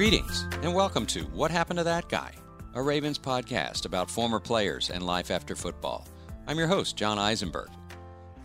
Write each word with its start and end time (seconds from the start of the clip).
Greetings, 0.00 0.46
and 0.62 0.72
welcome 0.72 1.04
to 1.04 1.24
What 1.24 1.50
Happened 1.50 1.76
to 1.76 1.84
That 1.84 2.08
Guy, 2.08 2.32
a 2.72 2.80
Ravens 2.80 3.18
podcast 3.18 3.84
about 3.84 4.10
former 4.10 4.40
players 4.40 4.88
and 4.88 5.04
life 5.04 5.30
after 5.30 5.54
football. 5.54 6.08
I'm 6.46 6.56
your 6.56 6.68
host, 6.68 6.96
John 6.96 7.18
Eisenberg. 7.18 7.68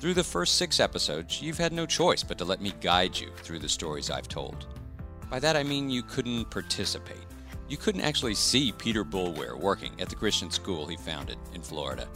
Through 0.02 0.16
the 0.16 0.24
first 0.26 0.58
six 0.58 0.82
episodes, 0.82 1.42
you've 1.42 1.58
had 1.58 1.72
no 1.72 1.86
choice 1.86 2.24
but 2.24 2.38
to 2.40 2.44
let 2.44 2.60
me 2.60 2.74
guide 2.82 3.18
you 3.18 3.30
through 3.38 3.60
the 3.60 3.70
stories 3.70 4.10
I've 4.10 4.28
told. 4.28 4.66
By 5.30 5.40
that 5.40 5.56
I 5.56 5.64
mean 5.64 5.90
you 5.90 6.04
couldn't 6.04 6.52
participate. 6.52 7.26
You 7.70 7.78
couldn't 7.78 8.02
actually 8.02 8.36
see 8.36 8.74
Peter 8.74 9.06
Boulware 9.06 9.58
working 9.58 9.94
at 10.02 10.10
the 10.10 10.16
Christian 10.18 10.52
school 10.52 10.86
he 10.86 10.98
founded 10.98 11.38
in 11.54 11.62
Florida. 11.62 12.10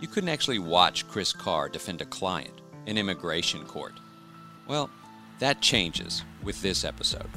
You 0.00 0.08
couldn't 0.08 0.30
actually 0.30 0.58
watch 0.58 1.06
Chris 1.06 1.32
Carr 1.32 1.68
defend 1.68 2.00
a 2.00 2.06
client 2.06 2.60
in 2.86 2.98
immigration 2.98 3.64
court. 3.66 3.94
Well, 4.66 4.90
that 5.38 5.60
changes 5.60 6.24
with 6.42 6.60
this 6.60 6.84
episode. 6.84 7.30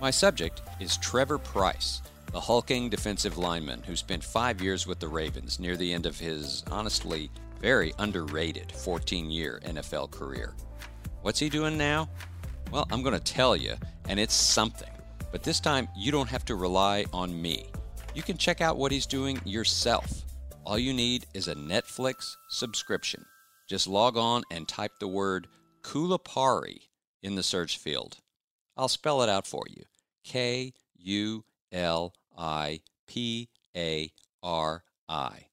My 0.00 0.10
subject 0.10 0.62
is 0.80 0.96
Trevor 0.96 1.38
Price, 1.38 2.02
the 2.32 2.40
hulking 2.40 2.90
defensive 2.90 3.38
lineman 3.38 3.82
who 3.84 3.96
spent 3.96 4.24
five 4.24 4.60
years 4.60 4.86
with 4.86 4.98
the 4.98 5.08
Ravens 5.08 5.60
near 5.60 5.76
the 5.76 5.92
end 5.92 6.04
of 6.04 6.18
his, 6.18 6.64
honestly, 6.70 7.30
very 7.60 7.92
underrated 7.98 8.72
14 8.72 9.30
year 9.30 9.60
NFL 9.64 10.10
career. 10.10 10.54
What's 11.22 11.38
he 11.38 11.48
doing 11.48 11.78
now? 11.78 12.08
Well, 12.70 12.86
I'm 12.90 13.02
going 13.02 13.14
to 13.14 13.32
tell 13.32 13.56
you, 13.56 13.74
and 14.08 14.18
it's 14.18 14.34
something. 14.34 14.90
But 15.30 15.42
this 15.42 15.60
time, 15.60 15.88
you 15.96 16.12
don't 16.12 16.28
have 16.28 16.44
to 16.46 16.54
rely 16.54 17.06
on 17.12 17.40
me. 17.40 17.66
You 18.14 18.22
can 18.22 18.36
check 18.36 18.60
out 18.60 18.76
what 18.76 18.92
he's 18.92 19.06
doing 19.06 19.40
yourself. 19.44 20.22
All 20.66 20.78
you 20.78 20.92
need 20.92 21.26
is 21.34 21.48
a 21.48 21.54
Netflix 21.54 22.34
subscription. 22.48 23.24
Just 23.68 23.86
log 23.86 24.16
on 24.16 24.42
and 24.50 24.68
type 24.68 24.92
the 24.98 25.08
word 25.08 25.46
Kulipari 25.82 26.80
in 27.22 27.36
the 27.36 27.42
search 27.42 27.78
field. 27.78 28.18
I'll 28.76 28.88
spell 28.88 29.22
it 29.22 29.28
out 29.28 29.46
for 29.46 29.64
you. 29.68 29.84
K 30.24 30.72
U 30.96 31.44
L 31.70 32.14
I 32.36 32.80
P 33.06 33.48
A 33.76 34.10
R 34.42 34.84
I. 35.08 35.46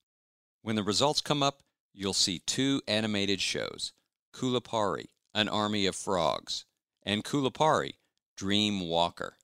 When 0.61 0.75
the 0.75 0.83
results 0.83 1.21
come 1.21 1.43
up, 1.43 1.61
you'll 1.93 2.13
see 2.13 2.39
two 2.39 2.81
animated 2.87 3.41
shows 3.41 3.93
Kulipari, 4.33 5.07
An 5.33 5.49
Army 5.49 5.85
of 5.85 5.95
Frogs, 5.95 6.65
and 7.03 7.23
Kulipari, 7.23 7.93
Dream 8.35 8.81
Walker. 8.81 9.37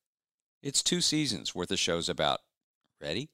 It's 0.64 0.82
two 0.82 1.02
seasons 1.02 1.54
worth 1.54 1.72
of 1.72 1.80
shows 1.80 2.10
about, 2.10 2.42
ready? 3.00 3.30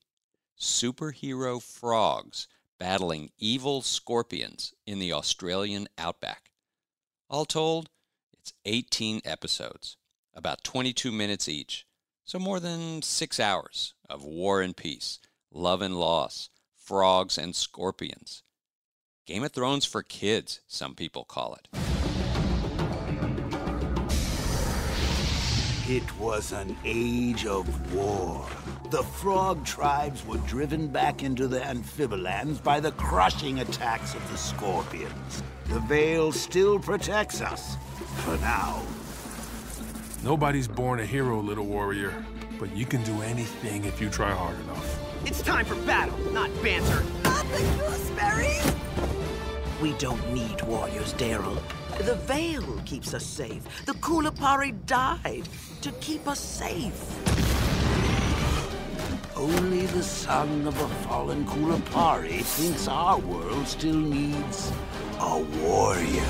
Superhero 0.60 1.62
frogs 1.62 2.48
battling 2.80 3.32
evil 3.38 3.82
scorpions 3.82 4.74
in 4.86 5.00
the 5.00 5.14
Australian 5.14 5.88
outback. 5.98 6.52
All 7.30 7.46
told, 7.46 7.90
it's 8.34 8.54
18 8.66 9.22
episodes 9.24 9.98
about 10.34 10.64
22 10.64 11.12
minutes 11.12 11.48
each. 11.48 11.86
So 12.26 12.40
more 12.40 12.60
than 12.60 13.02
six 13.02 13.40
hours 13.40 13.94
of 14.10 14.24
war 14.24 14.62
and 14.62 14.76
peace, 14.76 15.20
love 15.52 15.82
and 15.82 15.96
loss, 15.96 16.50
frogs 16.76 17.38
and 17.38 17.56
scorpions. 17.56 18.44
Game 19.26 19.44
of 19.44 19.52
Thrones 19.52 19.86
for 19.86 20.04
kids, 20.04 20.62
some 20.68 20.96
people 20.96 21.24
call 21.24 21.56
it. 21.56 21.68
It 25.90 26.18
was 26.18 26.54
an 26.54 26.78
age 26.86 27.46
of 27.46 27.94
war. 27.94 28.48
The 28.90 29.04
frog 29.04 29.66
tribes 29.66 30.26
were 30.26 30.38
driven 30.40 30.88
back 30.88 31.24
into 31.24 31.48
the 31.48 31.62
amphibilands 31.62 32.60
by 32.60 32.80
the 32.80 32.94
crushing 32.94 33.60
attacks 33.60 34.14
of 34.16 34.32
the 34.32 34.38
scorpions. 34.38 35.44
The 35.66 35.80
veil 35.82 36.32
still 36.32 36.80
protects 36.80 37.42
us, 37.42 37.76
for 38.24 38.38
now. 38.38 38.82
Nobody's 40.24 40.70
born 40.70 41.02
a 41.02 41.06
hero, 41.06 41.42
little 41.42 41.66
warrior, 41.66 42.26
but 42.58 42.74
you 42.74 42.86
can 42.86 43.04
do 43.04 43.22
anything 43.24 43.84
if 43.84 44.00
you 44.00 44.10
try 44.10 44.32
hard 44.32 44.58
enough. 44.62 45.26
It's 45.26 45.42
time 45.42 45.66
for 45.66 45.76
battle, 45.86 46.18
not 46.32 46.50
banter. 46.64 47.04
Not 47.26 47.46
the 47.52 47.60
gooseberries! 47.78 48.74
We 49.82 49.92
don't 49.94 50.34
need 50.34 50.62
warriors, 50.62 51.14
Darel. 51.16 51.62
The 51.98 52.16
veil 52.16 52.82
keeps 52.86 53.14
us 53.14 53.26
safe. 53.26 53.64
The 53.86 53.96
Kulipari 53.96 54.74
died 54.86 55.44
to 55.82 55.92
keep 56.00 56.26
us 56.26 56.40
safe. 56.40 57.04
Only 59.36 59.88
the 59.88 60.04
son 60.04 60.66
of 60.66 60.80
a 60.80 60.88
fallen 61.06 61.46
Kulipari 61.46 62.44
thinks 62.44 62.88
our 62.88 63.20
world 63.20 63.68
still 63.68 63.94
needs 63.94 64.72
a 65.20 65.40
warrior. 65.62 66.24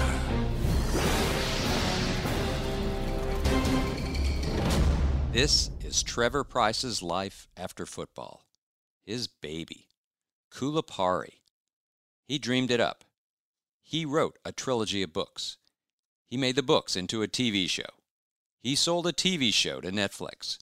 This 5.34 5.72
is 5.84 6.04
Trevor 6.04 6.44
Price's 6.44 7.02
life 7.02 7.48
after 7.58 7.88
football. 7.88 8.46
His 9.04 9.28
baby, 9.28 9.88
Kulipari. 10.54 11.40
He 12.28 12.38
dreamed 12.38 12.70
it 12.70 12.80
up. 12.80 13.04
He 13.82 14.06
wrote 14.06 14.38
a 14.46 14.52
trilogy 14.52 15.02
of 15.02 15.12
books. 15.12 15.58
He 16.30 16.38
made 16.38 16.56
the 16.56 16.62
books 16.62 16.96
into 16.96 17.24
a 17.24 17.28
TV 17.28 17.68
show. 17.68 17.90
He 18.62 18.76
sold 18.76 19.08
a 19.08 19.12
TV 19.12 19.52
show 19.52 19.82
to 19.82 19.92
Netflix. 19.92 20.60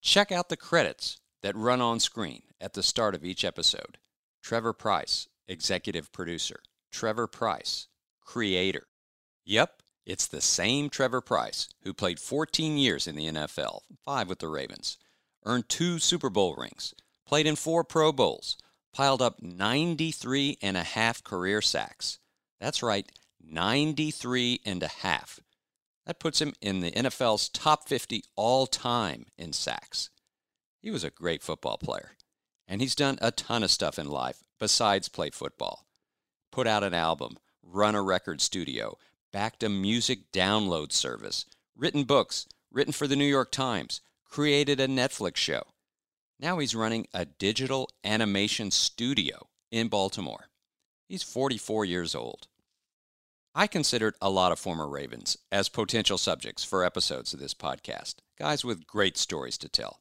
Check 0.00 0.30
out 0.30 0.50
the 0.50 0.56
credits 0.56 1.18
that 1.42 1.56
run 1.56 1.80
on 1.80 1.98
screen 1.98 2.42
at 2.60 2.74
the 2.74 2.84
start 2.84 3.16
of 3.16 3.24
each 3.24 3.44
episode. 3.44 3.98
Trevor 4.40 4.72
Price, 4.72 5.26
executive 5.48 6.12
producer. 6.12 6.60
Trevor 6.92 7.26
Price, 7.26 7.88
creator. 8.24 8.86
Yep, 9.44 9.82
it's 10.06 10.28
the 10.28 10.40
same 10.40 10.88
Trevor 10.88 11.20
Price, 11.20 11.68
who 11.82 11.92
played 11.92 12.20
14 12.20 12.78
years 12.78 13.08
in 13.08 13.16
the 13.16 13.26
NFL, 13.26 13.80
five 14.04 14.28
with 14.28 14.38
the 14.38 14.48
Ravens, 14.48 14.98
earned 15.44 15.68
two 15.68 15.98
Super 15.98 16.30
Bowl 16.30 16.54
rings, 16.56 16.94
played 17.26 17.46
in 17.46 17.56
four 17.56 17.82
Pro 17.82 18.12
Bowls, 18.12 18.56
piled 18.92 19.20
up 19.20 19.42
93 19.42 20.58
and 20.62 20.76
a 20.76 20.84
half 20.84 21.24
career 21.24 21.60
sacks. 21.60 22.20
That's 22.60 22.84
right, 22.84 23.10
93 23.42 24.60
and 24.64 24.82
a 24.82 24.88
half. 24.88 25.40
That 26.06 26.20
puts 26.20 26.40
him 26.40 26.54
in 26.60 26.80
the 26.80 26.92
NFL's 26.92 27.48
top 27.48 27.88
50 27.88 28.22
all 28.36 28.68
time 28.68 29.26
in 29.36 29.52
sacks. 29.52 30.10
He 30.80 30.92
was 30.92 31.02
a 31.02 31.10
great 31.10 31.42
football 31.42 31.78
player, 31.78 32.12
and 32.68 32.80
he's 32.80 32.94
done 32.94 33.18
a 33.20 33.32
ton 33.32 33.64
of 33.64 33.72
stuff 33.72 33.98
in 33.98 34.08
life 34.08 34.44
besides 34.60 35.08
play 35.08 35.30
football. 35.30 35.84
Put 36.52 36.68
out 36.68 36.84
an 36.84 36.94
album, 36.94 37.38
run 37.60 37.96
a 37.96 38.02
record 38.02 38.40
studio, 38.40 38.96
backed 39.32 39.62
a 39.62 39.68
music 39.68 40.32
download 40.32 40.92
service, 40.92 41.44
written 41.76 42.04
books, 42.04 42.46
written 42.70 42.92
for 42.92 43.06
the 43.06 43.16
New 43.16 43.24
York 43.24 43.50
Times, 43.50 44.00
created 44.24 44.80
a 44.80 44.88
Netflix 44.88 45.36
show. 45.36 45.62
Now 46.38 46.58
he's 46.58 46.74
running 46.74 47.06
a 47.14 47.24
digital 47.24 47.88
animation 48.04 48.70
studio 48.70 49.48
in 49.70 49.88
Baltimore. 49.88 50.48
He's 51.08 51.22
44 51.22 51.84
years 51.84 52.14
old. 52.14 52.48
I 53.54 53.66
considered 53.66 54.16
a 54.20 54.28
lot 54.28 54.52
of 54.52 54.58
former 54.58 54.86
Ravens 54.86 55.38
as 55.50 55.70
potential 55.70 56.18
subjects 56.18 56.62
for 56.62 56.84
episodes 56.84 57.32
of 57.32 57.40
this 57.40 57.54
podcast, 57.54 58.16
guys 58.38 58.64
with 58.64 58.86
great 58.86 59.16
stories 59.16 59.56
to 59.58 59.68
tell. 59.68 60.00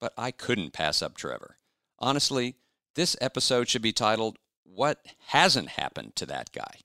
But 0.00 0.14
I 0.16 0.30
couldn't 0.30 0.72
pass 0.72 1.02
up 1.02 1.14
Trevor. 1.14 1.58
Honestly, 1.98 2.56
this 2.94 3.14
episode 3.20 3.68
should 3.68 3.82
be 3.82 3.92
titled, 3.92 4.38
What 4.64 5.04
Hasn't 5.26 5.70
Happened 5.70 6.16
to 6.16 6.24
That 6.24 6.52
Guy? 6.52 6.80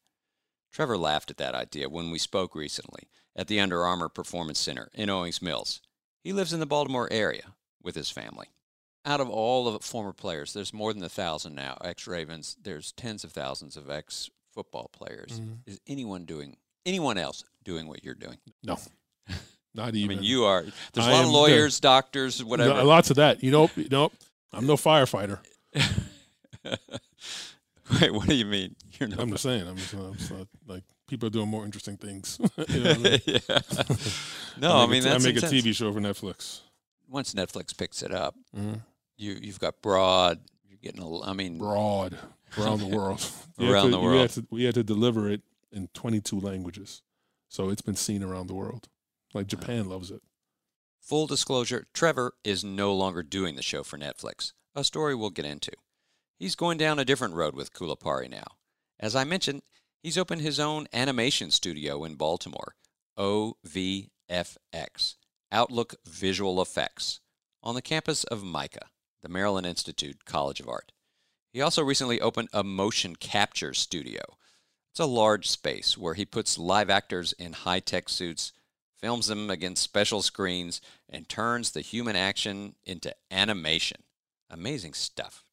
Trevor 0.71 0.97
laughed 0.97 1.29
at 1.31 1.37
that 1.37 1.55
idea 1.55 1.89
when 1.89 2.11
we 2.11 2.17
spoke 2.19 2.55
recently 2.55 3.09
at 3.35 3.47
the 3.47 3.59
Under 3.59 3.83
Armour 3.85 4.09
Performance 4.09 4.59
Center 4.59 4.89
in 4.93 5.09
Owings 5.09 5.41
Mills. 5.41 5.81
He 6.23 6.33
lives 6.33 6.53
in 6.53 6.59
the 6.59 6.65
Baltimore 6.65 7.07
area 7.11 7.53
with 7.81 7.95
his 7.95 8.09
family. 8.09 8.47
Out 9.03 9.19
of 9.19 9.29
all 9.29 9.71
the 9.71 9.79
former 9.79 10.13
players, 10.13 10.53
there's 10.53 10.73
more 10.73 10.93
than 10.93 11.03
a 11.03 11.09
thousand 11.09 11.55
now, 11.55 11.77
ex 11.83 12.05
Ravens. 12.07 12.55
There's 12.61 12.91
tens 12.91 13.23
of 13.23 13.31
thousands 13.31 13.75
of 13.75 13.89
ex 13.89 14.29
football 14.53 14.89
players. 14.93 15.39
Mhm. 15.39 15.57
Is 15.65 15.79
anyone 15.87 16.25
doing, 16.25 16.57
anyone 16.85 17.17
else 17.17 17.43
doing 17.63 17.87
what 17.87 18.03
you're 18.03 18.13
doing? 18.13 18.37
No, 18.63 18.77
not 19.73 19.95
even. 19.95 20.17
I 20.17 20.21
mean, 20.21 20.23
you 20.23 20.43
are. 20.45 20.63
There's 20.93 21.07
a 21.07 21.09
I 21.09 21.13
lot 21.13 21.23
of 21.25 21.31
lawyers, 21.31 21.79
doctors, 21.79 22.43
whatever. 22.43 22.75
No, 22.75 22.85
lots 22.85 23.09
of 23.09 23.15
that. 23.15 23.41
You 23.41 23.49
know, 23.49 23.71
you 23.75 23.89
know, 23.89 24.11
I'm 24.53 24.67
no 24.67 24.75
firefighter. 24.75 25.39
Wait, 28.11 28.13
what 28.13 28.27
do 28.27 28.35
you 28.35 28.45
mean? 28.45 28.75
You're 28.99 29.09
not. 29.09 29.19
I'm 29.19 29.29
just 29.31 29.43
saying. 29.43 29.67
I'm 29.67 29.77
just, 29.77 29.93
I'm 29.93 30.15
just 30.15 30.31
not, 30.31 30.47
like 30.67 30.83
people 31.07 31.27
are 31.27 31.31
doing 31.31 31.47
more 31.49 31.65
interesting 31.65 31.97
things. 31.97 32.39
You 32.69 32.79
know 32.83 32.91
I 32.91 32.97
mean? 32.97 33.19
yeah. 33.27 33.59
No, 34.59 34.71
I, 34.77 34.83
a 34.83 34.87
mean 34.87 35.03
t- 35.03 35.09
I 35.09 35.17
make 35.17 35.35
intense. 35.35 35.51
a 35.51 35.55
TV 35.55 35.75
show 35.75 35.91
for 35.93 35.99
Netflix. 35.99 36.61
Once 37.07 37.33
Netflix 37.33 37.77
picks 37.77 38.01
it 38.03 38.11
up, 38.13 38.35
Mhm. 38.57 38.81
you 39.17 39.37
you've 39.41 39.59
got 39.59 39.81
broad. 39.81 40.39
You're 40.67 40.79
getting 40.81 41.01
a. 41.01 41.21
I 41.21 41.33
mean, 41.33 41.57
Broad 41.57 42.17
around 42.57 42.79
the 42.79 42.87
world. 42.87 43.25
Around 43.59 43.85
to- 43.85 43.91
the 43.91 43.99
world. 43.99 44.21
had 44.21 44.29
to- 44.31 44.47
we 44.49 44.63
had 44.63 44.75
to 44.75 44.83
deliver 44.83 45.29
it 45.29 45.41
in 45.71 45.87
22 45.93 46.39
languages, 46.39 47.01
so 47.49 47.69
it's 47.69 47.81
been 47.81 47.95
seen 47.95 48.23
around 48.23 48.47
the 48.47 48.53
world. 48.55 48.87
Like 49.33 49.47
Japan 49.47 49.87
loves 49.89 50.11
it. 50.11 50.21
Full 50.99 51.27
disclosure, 51.27 51.87
Trevor 51.93 52.33
is 52.43 52.63
no 52.63 52.93
longer 52.93 53.23
doing 53.23 53.55
the 53.55 53.61
show 53.61 53.83
for 53.83 53.97
Netflix, 53.97 54.53
a 54.75 54.83
story 54.83 55.15
we'll 55.15 55.29
get 55.31 55.45
into. 55.45 55.71
He's 56.41 56.55
going 56.55 56.79
down 56.79 56.97
a 56.97 57.05
different 57.05 57.35
road 57.35 57.55
with 57.55 57.71
Kulipari 57.71 58.27
now. 58.27 58.55
As 58.99 59.15
I 59.15 59.23
mentioned, 59.23 59.61
he's 60.01 60.17
opened 60.17 60.41
his 60.41 60.59
own 60.59 60.87
animation 60.91 61.51
studio 61.51 62.03
in 62.03 62.15
Baltimore, 62.15 62.73
OVFX, 63.15 65.17
Outlook 65.51 65.93
Visual 66.03 66.59
Effects, 66.59 67.19
on 67.61 67.75
the 67.75 67.81
campus 67.83 68.23
of 68.23 68.43
MICA, 68.43 68.87
the 69.21 69.29
Maryland 69.29 69.67
Institute 69.67 70.25
College 70.25 70.59
of 70.59 70.67
Art. 70.67 70.91
He 71.53 71.61
also 71.61 71.83
recently 71.83 72.19
opened 72.19 72.49
a 72.51 72.63
motion 72.63 73.15
capture 73.15 73.75
studio. 73.75 74.23
It's 74.89 74.99
a 74.99 75.05
large 75.05 75.47
space 75.47 75.95
where 75.95 76.15
he 76.15 76.25
puts 76.25 76.57
live 76.57 76.89
actors 76.89 77.33
in 77.33 77.53
high 77.53 77.81
tech 77.81 78.09
suits 78.09 78.51
films 78.99 79.27
them 79.27 79.51
against 79.51 79.83
special 79.83 80.23
screens, 80.23 80.81
and 81.07 81.29
turns 81.29 81.71
the 81.71 81.81
human 81.81 82.15
action 82.15 82.73
into 82.83 83.13
animation. 83.29 84.01
Amazing 84.49 84.93
stuff. 84.93 85.45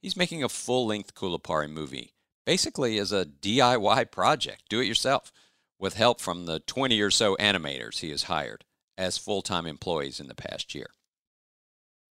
He's 0.00 0.16
making 0.16 0.44
a 0.44 0.48
full 0.48 0.86
length 0.86 1.14
Kulipari 1.14 1.70
movie, 1.70 2.12
basically 2.46 2.98
as 2.98 3.12
a 3.12 3.24
DIY 3.26 4.10
project, 4.10 4.64
do 4.68 4.80
it 4.80 4.86
yourself, 4.86 5.32
with 5.78 5.94
help 5.94 6.20
from 6.20 6.46
the 6.46 6.60
20 6.60 7.00
or 7.00 7.10
so 7.10 7.36
animators 7.36 7.98
he 7.98 8.10
has 8.10 8.24
hired 8.24 8.64
as 8.96 9.18
full 9.18 9.42
time 9.42 9.66
employees 9.66 10.20
in 10.20 10.28
the 10.28 10.34
past 10.34 10.74
year. 10.74 10.90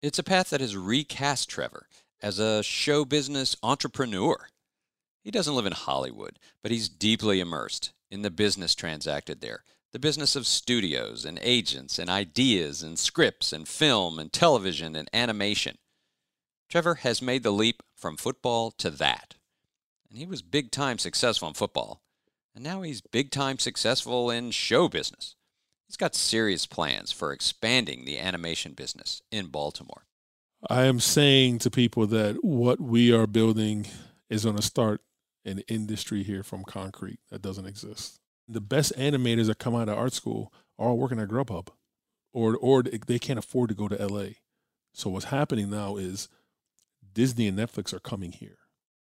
It's 0.02 0.20
a 0.20 0.24
path 0.24 0.50
that 0.50 0.62
has 0.62 0.76
recast 0.76 1.50
Trevor 1.50 1.88
as 2.22 2.40
a 2.40 2.64
show 2.64 3.06
business 3.06 3.56
entrepreneur. 3.64 4.48
He 5.24 5.32
doesn't 5.32 5.56
live 5.56 5.66
in 5.66 5.74
Hollywood, 5.74 6.38
but 6.62 6.72
he's 6.72 6.90
deeply 6.90 7.40
immersed 7.40 7.94
in 8.12 8.22
the 8.22 8.32
business 8.32 8.76
transacted 8.76 9.42
there 9.42 9.64
the 9.96 10.00
business 10.00 10.36
of 10.36 10.46
studios 10.46 11.24
and 11.24 11.40
agents 11.42 11.98
and 11.98 12.10
ideas 12.10 12.84
and 12.84 13.00
scripts 13.00 13.54
and 13.54 13.66
film 13.66 14.20
and 14.20 14.34
television 14.34 14.94
and 14.94 15.10
animation. 15.14 15.78
Trevor 16.70 16.96
has 16.96 17.22
made 17.22 17.44
the 17.44 17.52
leap 17.52 17.84
from 17.96 18.18
football 18.18 18.72
to 18.72 18.90
that. 18.90 19.36
And 20.10 20.18
he 20.18 20.26
was 20.26 20.42
big 20.42 20.72
time 20.72 20.98
successful 20.98 21.48
in 21.48 21.54
football. 21.54 22.02
And 22.54 22.64
now 22.64 22.82
he's 22.82 23.02
big 23.02 23.32
time 23.32 23.60
successful 23.60 24.30
in 24.30 24.52
show 24.52 24.88
business. 24.88 25.36
He's 25.88 25.98
got 25.98 26.16
serious 26.16 26.66
plans 26.66 27.12
for 27.12 27.32
expanding 27.32 28.06
the 28.06 28.18
animation 28.18 28.74
business 28.74 29.22
in 29.32 29.48
Baltimore. 29.48 30.06
I 30.70 30.86
am 30.86 31.00
saying 31.00 31.60
to 31.60 31.70
people 31.70 32.08
that 32.08 32.44
what 32.44 32.82
we 32.82 33.14
are 33.14 33.28
building 33.28 33.86
is 34.30 34.46
going 34.46 34.56
to 34.56 34.62
start 34.64 35.02
an 35.44 35.60
industry 35.68 36.24
here 36.24 36.42
from 36.42 36.64
concrete 36.64 37.20
that 37.30 37.42
doesn't 37.42 37.68
exist. 37.68 38.20
The 38.48 38.62
best 38.62 38.94
animators 38.98 39.46
that 39.48 39.60
come 39.60 39.76
out 39.76 39.90
of 39.90 39.98
art 39.98 40.14
school 40.14 40.52
are 40.80 40.90
all 40.90 40.98
working 40.98 41.20
at 41.20 41.30
Grubhub, 41.30 41.68
or 42.34 42.56
or 42.58 42.84
they 42.84 43.20
can't 43.20 43.40
afford 43.40 43.70
to 43.70 43.76
go 43.76 43.88
to 43.88 44.08
LA. 44.08 44.26
So 44.94 45.10
what's 45.10 45.26
happening 45.26 45.70
now 45.70 45.98
is 45.98 46.30
Disney 47.16 47.48
and 47.48 47.58
Netflix 47.58 47.94
are 47.94 48.00
coming 48.00 48.32
here. 48.32 48.58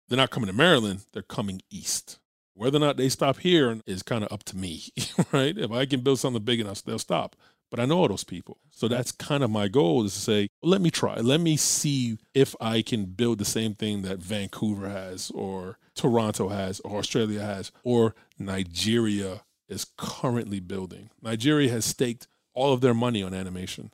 They're 0.09 0.17
not 0.17 0.31
coming 0.31 0.47
to 0.47 0.53
Maryland; 0.53 1.07
they're 1.13 1.23
coming 1.23 1.63
east. 1.71 2.21
Whether 2.53 2.77
or 2.77 2.81
not 2.81 2.97
they 2.97 3.09
stop 3.09 3.39
here 3.39 3.81
is 3.85 4.05
kind 4.05 4.23
of 4.23 4.33
up 4.33 4.45
to 4.45 4.57
me, 4.57 4.85
right? 5.33 5.59
If 5.59 5.73
I 5.73 5.87
can 5.87 6.03
build 6.03 6.21
something 6.21 6.45
big 6.45 6.61
enough, 6.61 6.85
they'll 6.85 7.01
stop. 7.01 7.35
But 7.71 7.81
I 7.81 7.87
know 7.87 7.99
all 7.99 8.09
those 8.09 8.23
people. 8.23 8.59
So 8.71 8.87
that's 8.87 9.11
kind 9.11 9.43
of 9.43 9.51
my 9.51 9.67
goal 9.67 10.05
is 10.05 10.15
to 10.15 10.21
say, 10.21 10.49
well, 10.63 10.71
let 10.71 10.81
me 10.81 10.91
try. 10.91 11.17
Let 11.17 11.41
me 11.41 11.57
see 11.57 12.19
if 12.33 12.55
I 12.61 12.83
can 12.83 13.07
build 13.07 13.39
the 13.39 13.45
same 13.45 13.75
thing 13.75 14.03
that 14.03 14.19
Vancouver 14.19 14.89
has 14.89 15.33
or 15.33 15.79
Toronto 15.97 16.51
has 16.51 16.79
or 16.81 16.99
Australia 16.99 17.41
has 17.41 17.73
or 17.83 18.15
Nigeria 18.39 19.43
is 19.69 19.87
currently 19.97 20.61
building. 20.61 21.11
Nigeria 21.21 21.71
has 21.71 21.85
staked 21.85 22.29
all 22.53 22.73
of 22.73 22.81
their 22.81 22.95
money 22.95 23.23
on 23.25 23.35
animation, 23.35 23.91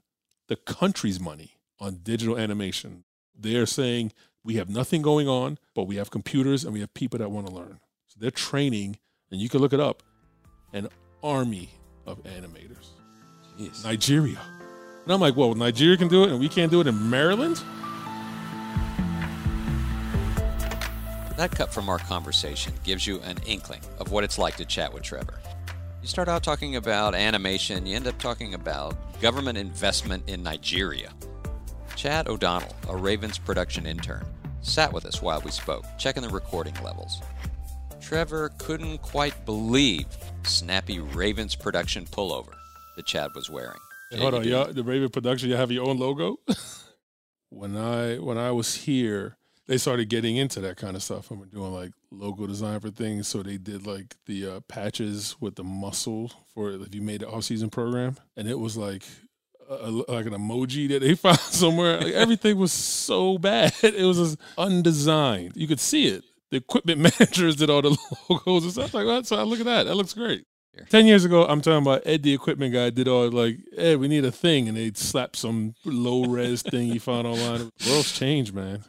the 0.49 0.57
country's 0.57 1.21
money 1.21 1.53
on 1.79 2.01
digital 2.03 2.37
animation. 2.37 3.05
They're 3.39 3.67
saying 3.67 4.13
we 4.45 4.55
have 4.55 4.69
nothing 4.69 5.03
going 5.03 5.29
on, 5.29 5.59
but 5.75 5.85
we 5.85 5.97
have 5.97 6.11
computers 6.11 6.65
and 6.65 6.73
we 6.73 6.81
have 6.81 6.93
people 6.95 7.19
that 7.19 7.31
want 7.31 7.47
to 7.47 7.53
learn. 7.53 7.81
So 8.07 8.17
they're 8.19 8.31
training, 8.31 8.99
and 9.31 9.41
you 9.41 9.49
can 9.49 9.61
look 9.61 9.73
it 9.73 9.81
up, 9.81 10.03
an 10.73 10.89
army 11.23 11.71
of 12.07 12.23
animators. 12.25 12.89
Jeez. 13.59 13.85
Nigeria. 13.85 14.39
And 15.05 15.13
I'm 15.13 15.21
like, 15.21 15.37
well, 15.37 15.55
Nigeria 15.55 15.97
can 15.97 16.09
do 16.09 16.25
it 16.25 16.31
and 16.31 16.41
we 16.41 16.49
can't 16.49 16.71
do 16.71 16.81
it 16.81 16.87
in 16.87 17.11
Maryland? 17.11 17.63
That 21.37 21.53
cut 21.53 21.73
from 21.73 21.89
our 21.89 21.99
conversation 21.99 22.75
gives 22.85 23.07
you 23.07 23.19
an 23.21 23.39
inkling 23.47 23.81
of 23.99 24.13
what 24.13 24.25
it's 24.25 24.39
like 24.39 24.57
to 24.57 24.65
chat 24.67 24.93
with 24.93 25.03
Trevor. 25.03 25.41
You 26.03 26.07
start 26.07 26.29
out 26.29 26.43
talking 26.43 26.77
about 26.77 27.15
animation, 27.15 27.87
you 27.87 27.97
end 27.97 28.07
up 28.07 28.19
talking 28.19 28.53
about 28.53 28.95
government 29.23 29.57
investment 29.57 30.29
in 30.29 30.43
Nigeria. 30.43 31.13
Chad 32.01 32.29
O'Donnell, 32.29 32.75
a 32.89 32.97
Ravens 32.97 33.37
production 33.37 33.85
intern, 33.85 34.25
sat 34.63 34.91
with 34.91 35.05
us 35.05 35.21
while 35.21 35.43
we 35.43 35.51
spoke, 35.51 35.85
checking 35.99 36.23
the 36.23 36.31
recording 36.31 36.73
levels. 36.83 37.21
Trevor 38.01 38.53
couldn't 38.57 39.03
quite 39.03 39.45
believe 39.45 40.07
snappy 40.45 40.99
Ravens 40.99 41.55
production 41.55 42.07
pullover 42.07 42.55
that 42.97 43.05
Chad 43.05 43.35
was 43.35 43.51
wearing. 43.51 43.77
Hey, 44.11 44.17
hold 44.19 44.33
on, 44.33 44.45
y'all, 44.45 44.73
the 44.73 44.83
Raven 44.83 45.11
production, 45.11 45.51
you 45.51 45.57
have 45.57 45.71
your 45.71 45.87
own 45.87 45.99
logo? 45.99 46.39
when 47.51 47.77
I 47.77 48.17
when 48.17 48.39
I 48.39 48.51
was 48.51 48.75
here, 48.75 49.37
they 49.67 49.77
started 49.77 50.09
getting 50.09 50.39
into 50.39 50.61
that 50.61 50.79
kind 50.79 50.97
of 50.97 51.03
stuff 51.03 51.31
and 51.31 51.39
we're 51.39 51.45
doing 51.45 51.75
like 51.75 51.93
logo 52.11 52.47
design 52.47 52.81
for 52.81 52.89
things. 52.89 53.29
So 53.29 53.43
they 53.43 53.59
did 53.59 53.87
like 53.87 54.17
the 54.25 54.47
uh, 54.47 54.61
patches 54.69 55.37
with 55.39 55.57
the 55.57 55.65
muscle 55.65 56.33
for 56.55 56.71
if 56.71 56.95
you 56.95 57.03
made 57.03 57.21
the 57.21 57.29
off 57.29 57.45
season 57.45 57.69
program, 57.69 58.17
and 58.39 58.49
it 58.49 58.59
was 58.59 58.79
like 58.79 59.03
a, 59.71 59.91
like 59.91 60.27
an 60.27 60.33
emoji 60.33 60.89
that 60.89 61.01
they 61.01 61.15
found 61.17 61.39
somewhere. 61.39 61.99
Like 62.01 62.13
everything 62.13 62.59
was 62.59 62.73
so 62.73 63.39
bad. 63.39 63.73
It 63.83 64.05
was 64.05 64.19
just 64.19 64.39
undesigned. 64.59 65.53
You 65.57 65.67
could 65.67 65.81
see 65.81 66.09
it. 66.09 66.25
The 66.51 66.59
equipment 66.59 67.01
managers 67.21 67.57
did 67.57 67.71
all 67.71 67.83
the 67.83 67.97
logos 68.29 68.65
and 68.65 68.73
stuff 68.73 68.95
like 68.95 69.07
that. 69.07 69.27
So 69.27 69.37
I 69.37 69.43
look 69.43 69.61
at 69.61 69.67
that. 69.67 69.85
That 69.85 69.95
looks 69.95 70.15
great. 70.15 70.45
Here. 70.75 70.87
Ten 70.89 71.07
years 71.07 71.25
ago, 71.25 71.47
I'm 71.47 71.61
talking 71.61 71.83
about 71.83 72.03
Ed, 72.07 72.23
the 72.23 72.33
equipment 72.33 72.73
guy, 72.73 72.91
did 72.91 73.09
all 73.09 73.29
like, 73.31 73.59
Ed, 73.77 73.99
we 73.99 74.09
need 74.09 74.25
a 74.25 74.31
thing, 74.33 74.69
and 74.69 74.77
they'd 74.77 74.97
slap 74.97 75.35
some 75.35 75.75
low 75.85 76.25
res 76.25 76.63
thing 76.63 76.89
he 76.89 76.99
found 76.99 77.27
online. 77.27 77.71
World's 77.89 78.13
changed, 78.13 78.55
man. 78.55 78.85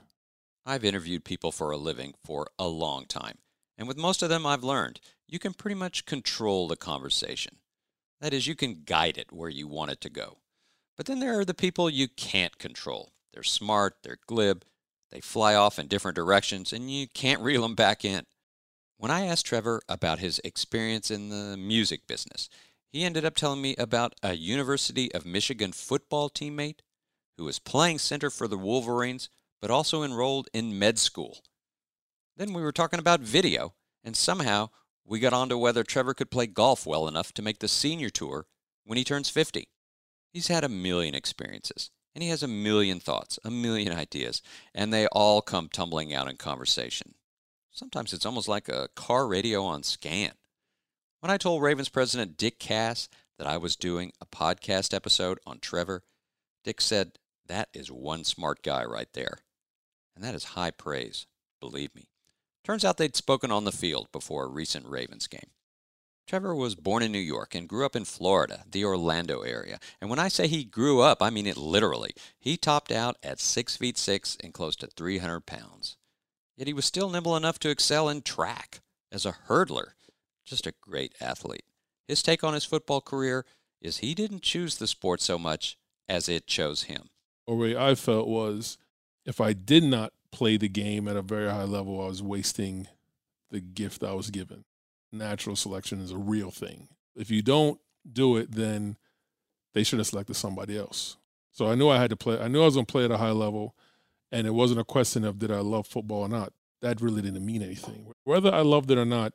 I've 0.64 0.86
interviewed 0.86 1.26
people 1.26 1.52
for 1.52 1.72
a 1.72 1.78
living 1.78 2.14
for 2.24 2.48
a 2.60 2.68
long 2.68 3.06
time, 3.06 3.40
and 3.80 3.88
with 3.88 3.98
most 3.98 4.22
of 4.22 4.30
them, 4.30 4.46
I've 4.46 4.64
learned 4.64 5.00
you 5.28 5.40
can 5.40 5.54
pretty 5.54 5.76
much 5.76 6.06
control 6.06 6.68
the 6.68 6.76
conversation. 6.76 7.56
That 8.20 8.34
is, 8.34 8.46
you 8.46 8.56
can 8.56 8.84
guide 8.86 9.18
it 9.18 9.32
where 9.32 9.50
you 9.50 9.68
want 9.68 9.90
it 9.90 10.02
to 10.02 10.10
go. 10.12 10.38
But 10.98 11.06
then 11.06 11.20
there 11.20 11.40
are 11.40 11.46
the 11.46 11.54
people 11.54 11.90
you 11.90 12.08
can't 12.08 12.58
control. 12.58 13.12
They're 13.34 13.44
smart, 13.44 13.98
they're 14.04 14.20
glib, 14.28 14.64
they 15.10 15.22
fly 15.22 15.56
off 15.56 15.80
in 15.80 15.88
different 15.88 16.16
directions, 16.16 16.74
and 16.74 16.92
you 16.92 17.08
can't 17.08 17.42
reel 17.44 17.62
them 17.62 17.76
back 17.76 18.06
in. 18.06 18.26
When 18.98 19.12
I 19.12 19.26
asked 19.26 19.46
Trevor 19.46 19.82
about 19.90 20.20
his 20.20 20.40
experience 20.44 21.10
in 21.10 21.30
the 21.30 21.58
music 21.58 22.08
business, 22.08 22.50
he 22.92 23.04
ended 23.04 23.26
up 23.26 23.36
telling 23.36 23.62
me 23.62 23.76
about 23.78 24.14
a 24.22 24.34
University 24.34 25.12
of 25.14 25.26
Michigan 25.26 25.72
football 25.72 26.30
teammate 26.30 26.80
who 27.38 27.46
was 27.46 27.58
playing 27.58 28.00
center 28.00 28.30
for 28.30 28.48
the 28.48 28.58
Wolverines 28.58 29.30
but 29.62 29.72
also 29.72 30.04
enrolled 30.04 30.50
in 30.54 30.78
med 30.78 31.00
school. 31.00 31.40
Then 32.36 32.54
we 32.54 32.62
were 32.62 32.72
talking 32.72 33.00
about 33.00 33.22
video, 33.22 33.76
and 34.04 34.18
somehow 34.18 34.70
we 35.06 35.20
got 35.20 35.34
onto 35.34 35.58
whether 35.58 35.84
Trevor 35.84 36.14
could 36.14 36.32
play 36.32 36.48
golf 36.48 36.86
well 36.86 37.08
enough 37.08 37.32
to 37.34 37.42
make 37.42 37.60
the 37.60 37.68
senior 37.68 38.10
tour 38.10 38.48
when 38.84 38.98
he 38.98 39.04
turns 39.04 39.30
50. 39.30 39.68
He's 40.32 40.48
had 40.48 40.64
a 40.64 40.70
million 40.70 41.14
experiences, 41.14 41.92
and 42.16 42.24
he 42.24 42.30
has 42.30 42.44
a 42.44 42.48
million 42.48 43.00
thoughts, 43.00 43.38
a 43.44 43.52
million 43.52 43.92
ideas, 43.92 44.42
and 44.74 44.94
they 44.94 45.08
all 45.08 45.42
come 45.42 45.68
tumbling 45.68 46.14
out 46.14 46.30
in 46.30 46.38
conversation. 46.38 47.16
Sometimes 47.72 48.14
it's 48.14 48.26
almost 48.26 48.48
like 48.48 48.70
a 48.70 48.90
car 48.96 49.28
radio 49.28 49.64
on 49.64 49.84
scan. 49.84 50.34
When 51.20 51.32
I 51.32 51.38
told 51.38 51.62
Ravens 51.62 51.90
president 51.90 52.38
Dick 52.38 52.60
Cass 52.60 53.08
that 53.38 53.48
I 53.48 53.58
was 53.58 53.76
doing 53.76 54.12
a 54.20 54.26
podcast 54.26 54.94
episode 54.94 55.40
on 55.46 55.60
Trevor, 55.60 56.04
Dick 56.64 56.82
said, 56.82 57.14
That 57.48 57.70
is 57.74 57.92
one 57.92 58.24
smart 58.24 58.64
guy 58.64 58.84
right 58.84 59.12
there. 59.14 59.40
And 60.16 60.24
that 60.24 60.36
is 60.36 60.44
high 60.44 60.72
praise, 60.72 61.28
believe 61.60 61.96
me. 61.96 62.08
Turns 62.64 62.86
out 62.86 62.98
they'd 62.98 63.16
spoken 63.16 63.52
on 63.52 63.64
the 63.64 63.72
field 63.72 64.08
before 64.12 64.46
a 64.46 64.50
recent 64.50 64.86
Ravens 64.86 65.28
game. 65.28 65.52
Trevor 66.28 66.56
was 66.56 66.76
born 66.76 67.04
in 67.04 67.12
New 67.12 67.20
York 67.20 67.56
and 67.56 67.68
grew 67.68 67.86
up 67.86 67.96
in 67.96 68.06
Florida, 68.06 68.64
the 68.70 68.86
Orlando 68.86 69.42
area. 69.42 69.80
And 70.00 70.10
when 70.10 70.20
I 70.20 70.28
say 70.28 70.48
he 70.48 70.64
grew 70.64 71.02
up, 71.02 71.22
I 71.22 71.30
mean 71.30 71.46
it 71.46 71.58
literally. 71.58 72.12
He 72.40 72.58
topped 72.58 72.92
out 72.92 73.18
at 73.22 73.40
6 73.40 73.76
feet 73.78 73.98
6 73.98 74.38
and 74.44 74.54
close 74.54 74.76
to 74.78 74.88
300 74.88 75.42
pounds. 75.46 75.98
Yet 76.56 76.68
he 76.68 76.74
was 76.74 76.86
still 76.86 77.10
nimble 77.10 77.36
enough 77.36 77.60
to 77.60 77.70
excel 77.70 78.08
in 78.08 78.22
track 78.22 78.82
as 79.12 79.26
a 79.26 79.36
hurdler. 79.48 79.94
Just 80.46 80.68
a 80.68 80.74
great 80.82 81.14
athlete. 81.20 81.66
His 82.08 82.24
take 82.24 82.44
on 82.44 82.54
his 82.54 82.66
football 82.66 83.02
career 83.02 83.46
is 83.82 83.98
he 83.98 84.14
didn't 84.14 84.42
choose 84.42 84.78
the 84.78 84.88
sport 84.88 85.22
so 85.22 85.38
much 85.38 85.78
as 86.08 86.30
it 86.30 86.48
chose 86.48 86.84
him. 86.84 87.10
The 87.48 87.56
way 87.56 87.76
I 87.76 87.96
felt 87.96 88.28
was 88.28 88.78
if 89.26 89.42
I 89.42 89.54
did 89.54 89.84
not 89.84 90.14
play 90.32 90.58
the 90.58 90.70
game 90.70 91.08
at 91.08 91.18
a 91.18 91.22
very 91.22 91.50
high 91.50 91.64
level, 91.64 92.02
I 92.02 92.08
was 92.08 92.24
wasting 92.24 92.88
the 93.50 93.60
gift 93.60 94.04
I 94.04 94.14
was 94.14 94.30
given 94.30 94.64
natural 95.12 95.56
selection 95.56 96.00
is 96.00 96.12
a 96.12 96.18
real 96.18 96.52
thing. 96.52 96.88
If 97.16 97.30
you 97.30 97.42
don't 97.42 97.80
do 98.12 98.38
it, 98.38 98.52
then 98.52 98.98
they 99.74 99.84
should 99.84 100.00
have 100.00 100.08
selected 100.08 100.36
somebody 100.36 100.78
else. 100.78 101.18
So 101.52 101.68
I 101.68 101.76
knew 101.76 101.90
I 101.90 101.98
had 101.98 102.10
to 102.12 102.16
play. 102.16 102.40
I 102.40 102.48
knew 102.48 102.62
I 102.62 102.66
was 102.66 102.76
going 102.76 102.86
to 102.86 102.92
play 102.92 103.06
at 103.06 103.12
a 103.12 103.18
high 103.18 103.32
level, 103.32 103.76
and 104.32 104.48
it 104.48 104.54
wasn't 104.54 104.80
a 104.80 104.86
question 104.86 105.24
of 105.24 105.40
did 105.40 105.52
I 105.52 105.60
love 105.60 105.88
football 105.88 106.22
or 106.22 106.30
not. 106.30 106.54
That 106.82 107.02
really 107.02 107.22
didn't 107.22 107.46
mean 107.46 107.62
anything. 107.62 108.12
Whether 108.24 108.54
I 108.54 108.62
loved 108.62 108.90
it 108.90 108.98
or 108.98 109.06
not 109.06 109.34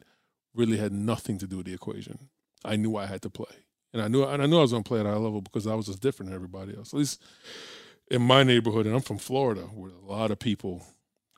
really 0.55 0.79
had 0.79 0.93
nothing 0.93 1.39
to 1.39 1.47
do 1.47 1.59
with 1.59 1.67
the 1.67 1.75
equation. 1.75 2.31
I 2.65 2.77
knew 2.77 2.97
I 2.97 3.07
had 3.07 3.23
to 3.23 3.31
play, 3.31 3.65
and 3.93 4.03
I 4.03 4.09
knew 4.09 4.25
and 4.25 4.43
I 4.43 4.47
knew 4.47 4.59
I 4.59 4.63
was 4.63 4.73
going 4.73 4.83
to 4.83 4.89
play 4.89 5.01
at 5.01 5.07
a 5.07 5.11
high 5.11 5.17
level 5.17 5.41
because 5.41 5.67
I 5.67 5.75
was 5.75 5.87
just 5.87 6.01
different 6.01 6.31
than 6.31 6.37
everybody 6.37 6.77
else. 6.77 6.93
At 6.93 6.99
least 6.99 7.23
in 8.11 8.23
my 8.23 8.43
neighborhood, 8.43 8.87
and 8.87 8.95
I'm 8.95 9.03
from 9.03 9.19
Florida, 9.19 9.63
where 9.63 9.93
a 9.93 10.07
lot 10.11 10.31
of 10.31 10.39
people 10.39 10.83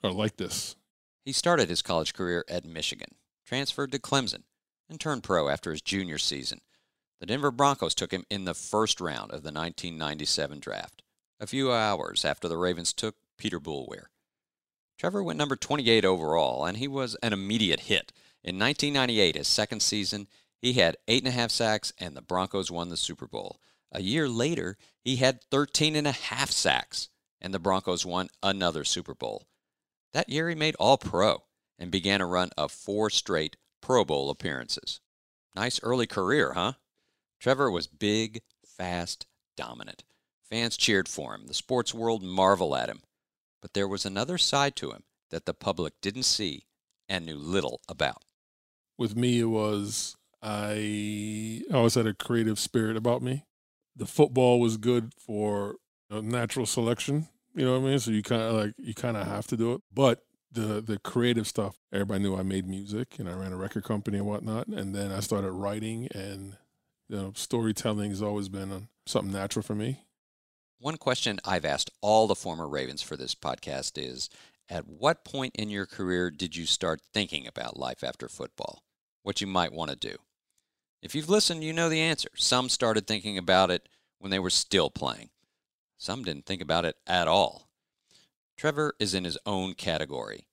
are 0.02 0.12
like 0.12 0.36
this. 0.36 0.76
He 1.24 1.32
started 1.32 1.68
his 1.68 1.82
college 1.82 2.14
career 2.14 2.44
at 2.48 2.64
Michigan, 2.64 3.16
transferred 3.48 3.90
to 3.90 3.98
Clemson, 3.98 4.42
and 4.90 5.00
turned 5.00 5.22
pro 5.22 5.48
after 5.48 5.70
his 5.70 5.80
junior 5.80 6.18
season. 6.18 6.60
The 7.18 7.24
Denver 7.24 7.50
Broncos 7.50 7.94
took 7.94 8.12
him 8.12 8.26
in 8.28 8.44
the 8.44 8.52
first 8.52 9.00
round 9.00 9.30
of 9.30 9.42
the 9.42 9.50
1997 9.50 10.60
draft, 10.60 11.02
a 11.40 11.46
few 11.46 11.72
hours 11.72 12.26
after 12.26 12.46
the 12.46 12.58
Ravens 12.58 12.92
took 12.92 13.16
Peter 13.38 13.58
Boulware. 13.58 14.08
Trevor 14.98 15.22
went 15.22 15.38
number 15.38 15.56
28 15.56 16.04
overall, 16.04 16.66
and 16.66 16.76
he 16.76 16.86
was 16.86 17.14
an 17.22 17.32
immediate 17.32 17.80
hit. 17.80 18.12
In 18.44 18.58
1998, 18.58 19.36
his 19.36 19.48
second 19.48 19.80
season, 19.80 20.28
he 20.60 20.74
had 20.74 20.98
eight 21.06 21.22
and 21.22 21.28
a 21.28 21.38
half 21.38 21.50
sacks, 21.50 21.90
and 21.96 22.14
the 22.14 22.20
Broncos 22.20 22.70
won 22.70 22.90
the 22.90 22.98
Super 22.98 23.26
Bowl. 23.26 23.60
A 23.90 24.02
year 24.02 24.28
later, 24.28 24.76
he 25.02 25.16
had 25.16 25.42
13 25.50 25.96
and 25.96 26.06
a 26.06 26.12
half 26.12 26.50
sacks, 26.50 27.08
and 27.40 27.54
the 27.54 27.58
Broncos 27.58 28.04
won 28.04 28.28
another 28.42 28.84
Super 28.84 29.14
Bowl. 29.14 29.46
That 30.12 30.28
year, 30.28 30.50
he 30.50 30.54
made 30.54 30.76
All 30.78 30.98
Pro 30.98 31.44
and 31.78 31.90
began 31.90 32.20
a 32.20 32.26
run 32.26 32.50
of 32.56 32.72
four 32.72 33.10
straight 33.10 33.56
Pro 33.80 34.04
Bowl 34.04 34.30
appearances. 34.30 35.00
Nice 35.54 35.80
early 35.82 36.06
career, 36.06 36.52
huh? 36.54 36.74
Trevor 37.40 37.70
was 37.70 37.86
big, 37.86 38.42
fast, 38.66 39.26
dominant. 39.56 40.04
Fans 40.48 40.76
cheered 40.76 41.08
for 41.08 41.34
him. 41.34 41.46
The 41.46 41.54
sports 41.54 41.94
world 41.94 42.22
marveled 42.22 42.76
at 42.76 42.88
him. 42.88 43.02
But 43.60 43.74
there 43.74 43.88
was 43.88 44.06
another 44.06 44.38
side 44.38 44.76
to 44.76 44.90
him 44.90 45.04
that 45.30 45.46
the 45.46 45.54
public 45.54 45.94
didn't 46.00 46.24
see 46.24 46.66
and 47.08 47.26
knew 47.26 47.36
little 47.36 47.80
about. 47.88 48.24
With 48.96 49.16
me, 49.16 49.40
it 49.40 49.44
was 49.44 50.16
I 50.42 51.62
always 51.72 51.94
had 51.94 52.06
a 52.06 52.14
creative 52.14 52.58
spirit 52.58 52.96
about 52.96 53.22
me. 53.22 53.44
The 53.96 54.06
football 54.06 54.60
was 54.60 54.76
good 54.76 55.12
for 55.18 55.76
natural 56.10 56.66
selection. 56.66 57.28
You 57.54 57.64
know 57.64 57.72
what 57.80 57.86
I 57.88 57.90
mean? 57.90 57.98
So 57.98 58.10
you 58.12 58.22
kind 58.22 58.42
of 58.42 58.54
like 58.54 58.74
you 58.78 58.94
kind 58.94 59.16
of 59.16 59.26
have 59.26 59.46
to 59.48 59.56
do 59.56 59.74
it, 59.74 59.82
but 59.92 60.22
the 60.50 60.80
the 60.80 60.98
creative 60.98 61.46
stuff. 61.46 61.76
Everybody 61.92 62.22
knew 62.22 62.36
I 62.36 62.42
made 62.42 62.66
music 62.66 63.18
and 63.18 63.28
I 63.28 63.32
ran 63.32 63.52
a 63.52 63.56
record 63.56 63.84
company 63.84 64.18
and 64.18 64.26
whatnot. 64.26 64.68
And 64.68 64.94
then 64.94 65.12
I 65.12 65.20
started 65.20 65.50
writing, 65.52 66.08
and 66.14 66.56
you 67.08 67.16
know, 67.16 67.32
storytelling 67.34 68.10
has 68.10 68.22
always 68.22 68.48
been 68.48 68.72
uh, 68.72 68.80
something 69.06 69.32
natural 69.32 69.62
for 69.62 69.74
me. 69.74 70.04
One 70.78 70.96
question 70.96 71.40
I've 71.44 71.64
asked 71.64 71.90
all 72.00 72.26
the 72.26 72.34
former 72.34 72.68
Ravens 72.68 73.02
for 73.02 73.16
this 73.16 73.34
podcast 73.34 73.92
is: 73.96 74.28
At 74.68 74.86
what 74.86 75.24
point 75.24 75.56
in 75.56 75.70
your 75.70 75.86
career 75.86 76.30
did 76.30 76.56
you 76.56 76.66
start 76.66 77.00
thinking 77.12 77.46
about 77.46 77.78
life 77.78 78.02
after 78.02 78.28
football? 78.28 78.82
What 79.22 79.40
you 79.40 79.46
might 79.46 79.72
want 79.72 79.90
to 79.90 79.96
do? 79.96 80.16
If 81.02 81.14
you've 81.14 81.28
listened, 81.28 81.62
you 81.62 81.72
know 81.72 81.88
the 81.88 82.00
answer. 82.00 82.28
Some 82.34 82.68
started 82.68 83.06
thinking 83.06 83.38
about 83.38 83.70
it 83.70 83.88
when 84.18 84.30
they 84.30 84.38
were 84.38 84.50
still 84.50 84.90
playing. 84.90 85.30
Some 85.96 86.22
didn't 86.22 86.46
think 86.46 86.62
about 86.62 86.84
it 86.84 86.96
at 87.06 87.28
all. 87.28 87.67
Trevor 88.58 88.94
is 88.98 89.14
in 89.14 89.22
his 89.22 89.38
own 89.46 89.74
category. 89.74 90.48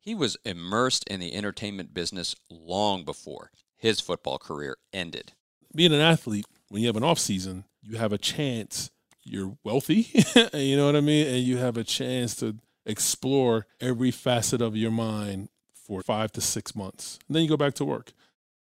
He 0.00 0.14
was 0.14 0.38
immersed 0.42 1.06
in 1.08 1.20
the 1.20 1.34
entertainment 1.34 1.92
business 1.92 2.34
long 2.50 3.04
before 3.04 3.50
his 3.76 4.00
football 4.00 4.38
career 4.38 4.78
ended. 4.90 5.32
Being 5.74 5.92
an 5.92 6.00
athlete, 6.00 6.46
when 6.70 6.80
you 6.80 6.88
have 6.88 6.96
an 6.96 7.04
off 7.04 7.18
season, 7.18 7.64
you 7.82 7.98
have 7.98 8.12
a 8.12 8.18
chance. 8.18 8.90
You're 9.22 9.56
wealthy, 9.62 10.08
you 10.54 10.76
know 10.76 10.86
what 10.86 10.96
I 10.96 11.02
mean, 11.02 11.26
and 11.26 11.44
you 11.44 11.58
have 11.58 11.76
a 11.76 11.84
chance 11.84 12.34
to 12.36 12.56
explore 12.86 13.66
every 13.80 14.10
facet 14.10 14.62
of 14.62 14.74
your 14.74 14.90
mind 14.90 15.50
for 15.74 16.02
five 16.02 16.32
to 16.32 16.40
six 16.40 16.74
months. 16.74 17.18
And 17.28 17.36
then 17.36 17.42
you 17.42 17.50
go 17.50 17.56
back 17.58 17.74
to 17.74 17.84
work. 17.84 18.12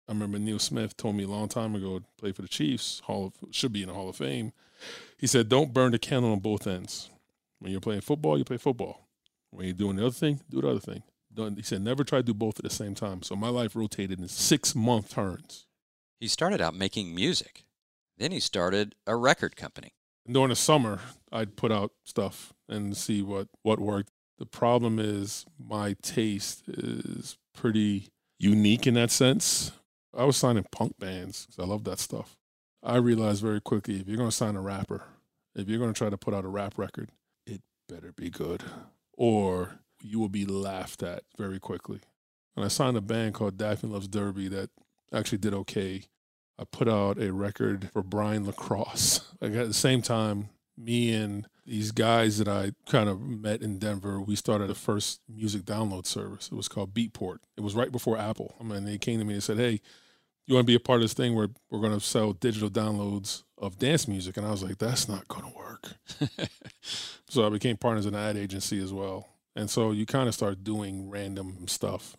I 0.08 0.12
remember 0.12 0.38
Neil 0.38 0.60
Smith 0.60 0.96
told 0.96 1.16
me 1.16 1.24
a 1.24 1.28
long 1.28 1.48
time 1.48 1.74
ago, 1.74 2.02
play 2.16 2.30
for 2.30 2.42
the 2.42 2.48
Chiefs, 2.48 3.02
Hall 3.04 3.26
of, 3.26 3.52
should 3.52 3.72
be 3.72 3.82
in 3.82 3.88
the 3.88 3.94
Hall 3.94 4.08
of 4.08 4.16
Fame. 4.16 4.52
He 5.18 5.26
said, 5.26 5.48
"Don't 5.48 5.74
burn 5.74 5.90
the 5.90 5.98
candle 5.98 6.30
on 6.30 6.38
both 6.38 6.66
ends." 6.66 7.10
When 7.58 7.72
you're 7.72 7.80
playing 7.80 8.02
football, 8.02 8.38
you 8.38 8.44
play 8.44 8.58
football. 8.58 9.08
When 9.50 9.66
you're 9.66 9.74
doing 9.74 9.96
the 9.96 10.06
other 10.06 10.12
thing, 10.12 10.40
do 10.50 10.60
the 10.60 10.68
other 10.68 10.80
thing. 10.80 11.02
He 11.56 11.62
said, 11.62 11.82
never 11.82 12.02
try 12.02 12.20
to 12.20 12.22
do 12.22 12.34
both 12.34 12.58
at 12.58 12.64
the 12.64 12.70
same 12.70 12.94
time. 12.94 13.22
So 13.22 13.36
my 13.36 13.48
life 13.48 13.76
rotated 13.76 14.18
in 14.18 14.28
six 14.28 14.74
month 14.74 15.10
turns. 15.10 15.66
He 16.18 16.28
started 16.28 16.60
out 16.60 16.74
making 16.74 17.14
music. 17.14 17.64
Then 18.16 18.32
he 18.32 18.40
started 18.40 18.94
a 19.06 19.16
record 19.16 19.54
company. 19.56 19.92
And 20.24 20.34
during 20.34 20.48
the 20.48 20.56
summer, 20.56 21.00
I'd 21.30 21.56
put 21.56 21.70
out 21.70 21.92
stuff 22.04 22.54
and 22.68 22.96
see 22.96 23.20
what, 23.20 23.48
what 23.62 23.78
worked. 23.78 24.10
The 24.38 24.46
problem 24.46 24.98
is 24.98 25.44
my 25.58 25.94
taste 26.02 26.64
is 26.68 27.36
pretty 27.54 28.08
unique 28.38 28.86
in 28.86 28.94
that 28.94 29.10
sense. 29.10 29.72
I 30.16 30.24
was 30.24 30.36
signing 30.38 30.64
punk 30.72 30.98
bands 30.98 31.46
because 31.46 31.62
I 31.62 31.66
love 31.66 31.84
that 31.84 31.98
stuff. 31.98 32.36
I 32.82 32.96
realized 32.96 33.42
very 33.42 33.60
quickly 33.60 34.00
if 34.00 34.08
you're 34.08 34.16
going 34.16 34.30
to 34.30 34.36
sign 34.36 34.56
a 34.56 34.62
rapper, 34.62 35.04
if 35.54 35.68
you're 35.68 35.78
going 35.78 35.92
to 35.92 35.98
try 35.98 36.08
to 36.08 36.16
put 36.16 36.32
out 36.32 36.44
a 36.44 36.48
rap 36.48 36.78
record, 36.78 37.10
better 37.88 38.12
be 38.12 38.30
good, 38.30 38.62
or 39.12 39.80
you 40.02 40.18
will 40.18 40.28
be 40.28 40.44
laughed 40.44 41.02
at 41.02 41.22
very 41.36 41.58
quickly. 41.58 42.00
And 42.54 42.64
I 42.64 42.68
signed 42.68 42.96
a 42.96 43.02
band 43.02 43.34
called 43.34 43.58
Daphne 43.58 43.90
Loves 43.90 44.08
Derby 44.08 44.48
that 44.48 44.70
actually 45.12 45.38
did 45.38 45.54
okay. 45.54 46.04
I 46.58 46.64
put 46.64 46.88
out 46.88 47.20
a 47.20 47.32
record 47.32 47.90
for 47.92 48.02
Brian 48.02 48.46
LaCrosse. 48.46 49.20
Like 49.38 49.52
at 49.52 49.68
the 49.68 49.74
same 49.74 50.00
time, 50.00 50.48
me 50.78 51.12
and 51.12 51.46
these 51.66 51.92
guys 51.92 52.38
that 52.38 52.48
I 52.48 52.72
kind 52.90 53.10
of 53.10 53.20
met 53.20 53.60
in 53.60 53.78
Denver, 53.78 54.18
we 54.18 54.34
started 54.34 54.68
the 54.68 54.74
first 54.74 55.20
music 55.28 55.62
download 55.62 56.06
service. 56.06 56.48
It 56.50 56.54
was 56.54 56.68
called 56.68 56.94
Beatport. 56.94 57.38
It 57.54 57.60
was 57.60 57.74
right 57.74 57.92
before 57.92 58.16
Apple. 58.16 58.54
I 58.58 58.64
mean, 58.64 58.86
they 58.86 58.96
came 58.96 59.18
to 59.18 59.26
me 59.26 59.34
and 59.34 59.42
said, 59.42 59.58
"Hey, 59.58 59.82
you 60.46 60.54
want 60.54 60.66
to 60.66 60.70
be 60.70 60.76
a 60.76 60.80
part 60.80 60.98
of 60.98 61.02
this 61.02 61.14
thing 61.14 61.34
where 61.34 61.48
we're 61.70 61.80
going 61.80 61.98
to 61.98 62.04
sell 62.04 62.32
digital 62.32 62.70
downloads 62.70 63.42
of 63.58 63.78
dance 63.78 64.06
music?" 64.06 64.36
And 64.36 64.46
I 64.46 64.50
was 64.50 64.62
like, 64.62 64.78
"That's 64.78 65.08
not 65.08 65.28
going 65.28 65.50
to 65.50 65.56
work." 65.56 65.92
so 67.28 67.46
I 67.46 67.50
became 67.50 67.76
partners 67.76 68.06
in 68.06 68.14
an 68.14 68.20
ad 68.20 68.36
agency 68.36 68.82
as 68.82 68.92
well. 68.92 69.28
And 69.54 69.70
so 69.70 69.90
you 69.90 70.04
kind 70.04 70.28
of 70.28 70.34
start 70.34 70.62
doing 70.62 71.08
random 71.08 71.66
stuff. 71.66 72.16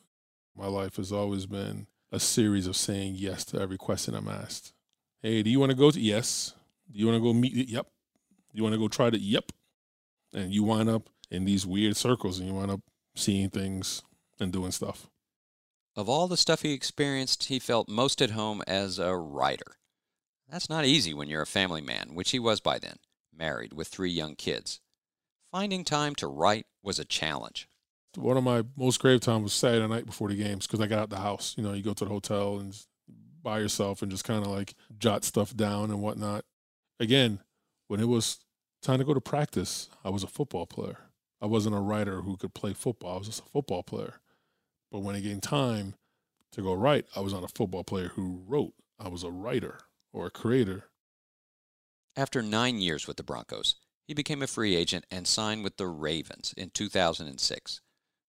My 0.56 0.66
life 0.68 0.96
has 0.96 1.12
always 1.12 1.46
been 1.46 1.86
a 2.12 2.20
series 2.20 2.66
of 2.66 2.76
saying 2.76 3.16
yes 3.16 3.46
to 3.46 3.62
every 3.62 3.78
question 3.78 4.16
I'm 4.16 4.28
asked. 4.28 4.74
Hey, 5.22 5.44
do 5.44 5.50
you 5.50 5.60
want 5.60 5.70
to 5.70 5.78
go 5.78 5.92
to? 5.92 6.00
Yes. 6.00 6.54
Do 6.92 7.00
you 7.00 7.06
want 7.06 7.18
to 7.18 7.22
go 7.22 7.34
meet? 7.34 7.56
It? 7.56 7.70
Yep. 7.70 7.88
You 8.54 8.64
want 8.64 8.74
to 8.74 8.80
go 8.80 8.88
try 8.88 9.10
to? 9.12 9.20
Yep. 9.20 9.52
And 10.34 10.52
you 10.52 10.64
wind 10.64 10.90
up 10.90 11.10
in 11.30 11.46
these 11.46 11.66
weird 11.66 11.96
circles 11.96 12.40
and 12.40 12.48
you 12.48 12.56
wind 12.56 12.72
up 12.72 12.82
seeing 13.16 13.50
things 13.50 14.02
and 14.40 14.52
doing 14.52 14.72
stuff. 14.72 15.08
Of 15.98 16.08
all 16.08 16.28
the 16.28 16.38
stuff 16.38 16.62
he 16.62 16.74
experienced, 16.74 17.46
he 17.46 17.58
felt 17.58 17.90
most 17.90 18.22
at 18.22 18.30
home 18.30 18.62
as 18.68 19.00
a 19.00 19.16
writer. 19.16 19.78
That's 20.48 20.70
not 20.70 20.86
easy 20.86 21.12
when 21.12 21.28
you're 21.28 21.42
a 21.42 21.48
family 21.48 21.82
man, 21.82 22.12
which 22.14 22.30
he 22.30 22.38
was 22.38 22.60
by 22.60 22.78
then 22.78 22.98
married 23.36 23.74
with 23.74 23.88
three 23.88 24.12
young 24.12 24.36
kids. 24.36 24.80
Finding 25.52 25.84
time 25.84 26.14
to 26.16 26.28
write 26.28 26.68
was 26.84 27.00
a 27.00 27.06
challenge. 27.06 27.68
One 28.16 28.38
of 28.38 28.44
my 28.44 28.64
most 28.76 29.00
grave 29.00 29.22
times 29.22 29.44
was 29.44 29.54
Saturday 29.54 29.88
night 29.88 30.06
before 30.06 30.30
the 30.30 30.36
games 30.36 30.68
because 30.68 30.80
I 30.80 30.86
got 30.86 31.00
out 31.00 31.10
the 31.10 31.18
house. 31.18 31.56
You 31.58 31.64
know, 31.64 31.74
you 31.74 31.82
go 31.82 31.94
to 31.94 32.06
the 32.06 32.12
hotel 32.12 32.60
and 32.60 32.78
by 33.42 33.58
yourself 33.58 34.04
and 34.04 34.12
just 34.12 34.24
kind 34.24 34.46
of 34.46 34.52
like 34.52 34.76
jot 35.00 35.24
stuff 35.24 35.56
down 35.56 35.90
and 35.90 36.02
whatnot. 36.02 36.46
Again, 37.00 37.40
when 37.88 38.00
it 38.00 38.08
was 38.08 38.38
time 38.84 39.00
to 39.00 39.06
go 39.06 39.16
to 39.16 39.22
practice, 39.22 39.90
I 40.06 40.12
was 40.12 40.24
a 40.24 40.28
football 40.28 40.68
player. 40.68 41.00
I 41.42 41.48
wasn't 41.48 41.76
a 41.76 41.80
writer 41.80 42.22
who 42.22 42.38
could 42.38 42.54
play 42.54 42.74
football. 42.74 43.16
I 43.16 43.18
was 43.18 43.28
just 43.28 43.42
a 43.42 43.50
football 43.50 43.82
player. 43.82 44.20
But 44.92 45.00
when 45.00 45.16
it 45.16 45.22
came 45.22 45.42
time 45.42 45.96
to 46.54 46.62
go 46.62 46.74
write, 46.74 47.06
I 47.16 47.20
was 47.20 47.34
not 47.34 47.44
a 47.44 47.50
football 47.50 47.84
player 47.84 48.10
who 48.10 48.44
wrote. 48.48 48.74
I 49.00 49.10
was 49.10 49.24
a 49.24 49.32
writer 49.32 49.80
or 50.14 50.26
a 50.26 50.32
creator. 50.32 50.86
After 52.16 52.42
nine 52.42 52.80
years 52.80 53.08
with 53.08 53.18
the 53.18 53.24
Broncos, 53.24 53.76
he 54.08 54.14
became 54.14 54.42
a 54.42 54.48
free 54.48 54.76
agent 54.76 55.06
and 55.12 55.28
signed 55.28 55.64
with 55.64 55.78
the 55.78 55.88
Ravens 55.88 56.54
in 56.58 56.70
2006. 56.70 57.82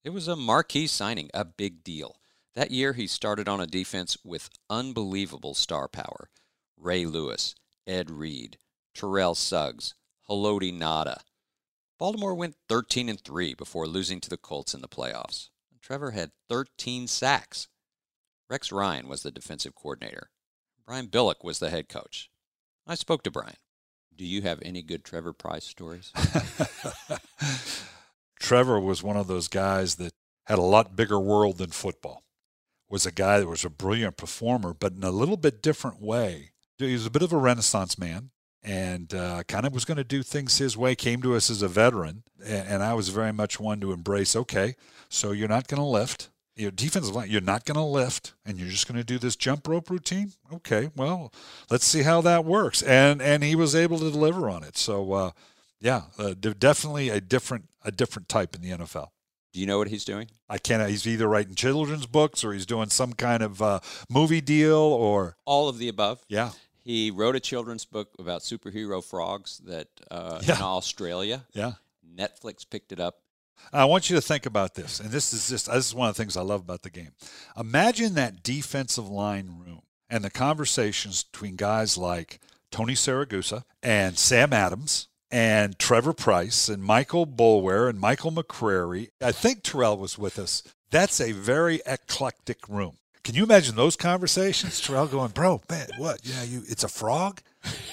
It 0.05 0.11
was 0.11 0.29
a 0.29 0.37
marquee 0.37 0.87
signing, 0.87 1.31
a 1.33 1.45
big 1.45 1.85
deal. 1.85 2.17
That 2.55 2.71
year, 2.71 2.93
he 2.93 3.07
started 3.07 3.49
on 3.49 3.61
a 3.61 3.67
defense 3.67 4.17
with 4.25 4.50
unbelievable 4.69 5.55
star 5.55 5.88
power 5.88 6.29
Ray 6.77 7.07
Lewis, 7.07 7.55
Ed 7.87 8.11
Reed, 8.11 8.59
Terrell 8.95 9.35
Suggs, 9.35 9.95
Haloti 10.29 10.73
Ngata. 10.73 11.21
Baltimore 11.99 12.35
went 12.35 12.57
13 12.69 13.09
and 13.09 13.21
3 13.21 13.55
before 13.55 13.87
losing 13.87 14.21
to 14.21 14.29
the 14.29 14.37
Colts 14.37 14.75
in 14.75 14.81
the 14.81 14.88
playoffs. 14.88 15.49
Trevor 15.88 16.11
had 16.11 16.33
13 16.50 17.07
sacks. 17.07 17.66
Rex 18.50 18.71
Ryan 18.71 19.09
was 19.09 19.23
the 19.23 19.30
defensive 19.30 19.75
coordinator. 19.75 20.28
Brian 20.87 21.07
Billick 21.07 21.42
was 21.42 21.61
the 21.61 21.71
head 21.71 21.88
coach. 21.88 22.28
I 22.87 22.95
spoke 22.95 23.23
to 23.23 23.30
Brian. 23.30 23.57
Do 24.14 24.26
you 24.26 24.42
have 24.42 24.59
any 24.61 24.83
good 24.83 25.02
Trevor 25.02 25.33
Price 25.33 25.64
stories? 25.64 26.12
Trevor 28.38 28.78
was 28.78 29.02
one 29.02 29.16
of 29.16 29.28
those 29.28 29.49
guys 29.49 29.95
that 29.95 30.12
had 30.45 30.59
a 30.59 30.62
lot 30.62 30.95
bigger 30.95 31.18
world 31.18 31.57
than 31.57 31.71
football. 31.71 32.23
Was 32.90 33.07
a 33.07 33.11
guy 33.11 33.40
that 33.40 33.49
was 33.49 33.64
a 33.64 33.71
brilliant 33.71 34.18
performer, 34.18 34.75
but 34.75 34.92
in 34.92 35.02
a 35.02 35.11
little 35.11 35.38
bit 35.38 35.62
different 35.62 36.02
way. 36.02 36.50
He 36.76 36.92
was 36.92 37.07
a 37.07 37.11
bit 37.11 37.23
of 37.23 37.33
a 37.33 37.38
renaissance 37.38 37.99
man 37.99 38.28
and 38.69 39.15
uh, 39.15 39.43
kind 39.49 39.65
of 39.65 39.73
was 39.73 39.87
going 39.87 39.97
to 39.97 40.05
do 40.05 40.23
things 40.23 40.59
his 40.59 40.77
way. 40.77 40.95
Came 40.95 41.23
to 41.23 41.35
us 41.35 41.49
as 41.49 41.63
a 41.63 41.69
veteran, 41.69 42.23
and, 42.45 42.69
and 42.69 42.83
I 42.83 42.93
was 42.93 43.09
very 43.09 43.33
much 43.33 43.59
one 43.59 43.81
to 43.81 43.93
embrace. 43.93 44.37
Okay, 44.37 44.77
so 45.09 45.33
you're 45.33 45.49
not 45.49 45.69
going 45.69 45.81
to 45.81 45.87
lift. 45.87 46.29
Your 46.55 46.71
defensive 46.73 47.15
line, 47.15 47.31
you're 47.31 47.41
not 47.41 47.65
going 47.65 47.77
to 47.77 47.83
lift, 47.83 48.35
and 48.45 48.59
you're 48.59 48.69
just 48.69 48.87
going 48.89 48.99
to 48.99 49.05
do 49.05 49.19
this 49.19 49.37
jump 49.37 49.67
rope 49.67 49.89
routine. 49.89 50.33
Okay, 50.53 50.91
well, 50.97 51.33
let's 51.71 51.85
see 51.85 52.03
how 52.03 52.21
that 52.23 52.45
works. 52.45 52.83
And 52.83 53.23
and 53.23 53.43
he 53.43 53.55
was 53.55 53.75
able 53.75 53.99
to 54.01 54.11
deliver 54.11 54.51
on 54.51 54.65
it. 54.65 54.77
So, 54.77 55.13
uh, 55.13 55.31
yeah, 55.81 56.03
uh, 56.19 56.35
definitely 56.35 57.09
a 57.09 57.21
different 57.21 57.69
a 57.85 57.91
different 57.91 58.29
type 58.29 58.55
in 58.55 58.61
the 58.61 58.71
NFL. 58.71 59.09
Do 59.55 59.61
you 59.61 59.67
know 59.67 59.79
what 59.79 59.89
he's 59.89 60.05
doing? 60.05 60.29
I 60.49 60.59
can't. 60.59 60.87
He's 60.91 61.07
either 61.07 61.27
writing 61.27 61.55
children's 61.55 62.07
books 62.07 62.45
or 62.45 62.53
he's 62.53 62.67
doing 62.67 62.91
some 62.91 63.15
kind 63.15 63.43
of 63.43 63.63
uh, 63.63 63.81
movie 64.11 64.43
deal 64.43 64.77
or 64.77 65.37
all 65.47 65.69
of 65.69 65.79
the 65.79 65.89
above. 65.89 66.23
Yeah. 66.29 66.51
He 66.88 67.11
wrote 67.11 67.37
a 67.37 67.40
children's 67.40 67.85
book 67.85 68.14
about 68.18 68.40
superhero 68.40 69.04
frogs 69.04 69.61
that 69.66 69.88
uh, 70.11 70.40
yeah. 70.42 70.57
in 70.57 70.62
Australia. 70.62 71.45
Yeah. 71.52 71.73
Netflix 72.16 72.64
picked 72.68 72.92
it 72.92 72.99
up. 72.99 73.16
I 73.75 73.85
want 73.85 74.09
you 74.09 74.16
to 74.16 74.23
think 74.23 74.47
about 74.47 74.75
this, 74.75 74.99
and 74.99 75.11
this 75.11 75.35
is 75.35 75.50
just 75.50 75.71
this 75.71 75.88
is 75.88 75.95
one 75.95 76.09
of 76.09 76.16
the 76.16 76.23
things 76.23 76.35
I 76.35 76.40
love 76.40 76.62
about 76.62 76.80
the 76.80 76.88
game. 76.88 77.11
Imagine 77.59 78.14
that 78.14 78.42
defensive 78.42 79.07
line 79.07 79.62
room 79.62 79.83
and 80.09 80.25
the 80.25 80.30
conversations 80.30 81.25
between 81.25 81.57
guys 81.57 81.99
like 81.99 82.40
Tony 82.71 82.95
Siragusa 82.95 83.64
and 83.83 84.16
Sam 84.16 84.54
Adams 84.54 85.09
and 85.30 85.78
Trevor 85.78 86.14
Price 86.14 86.71
and 86.71 86.83
Michael 86.83 87.26
Boulware 87.26 87.90
and 87.90 88.00
Michael 88.00 88.33
McCrary. 88.33 89.09
I 89.21 89.33
think 89.33 89.62
Terrell 89.62 89.99
was 89.99 90.16
with 90.16 90.38
us. 90.38 90.62
That's 90.90 91.21
a 91.21 91.33
very 91.33 91.83
eclectic 91.85 92.66
room. 92.66 92.97
Can 93.29 93.35
you 93.35 93.45
imagine 93.45 93.77
those 93.77 93.95
conversations? 93.95 94.81
Terrell 94.81 95.07
going, 95.07 95.33
bro, 95.33 95.61
man, 95.69 95.87
what? 95.99 96.19
Yeah, 96.25 96.45
you. 96.45 96.63
It's 96.67 96.83
a 96.83 96.89
frog. 96.89 97.43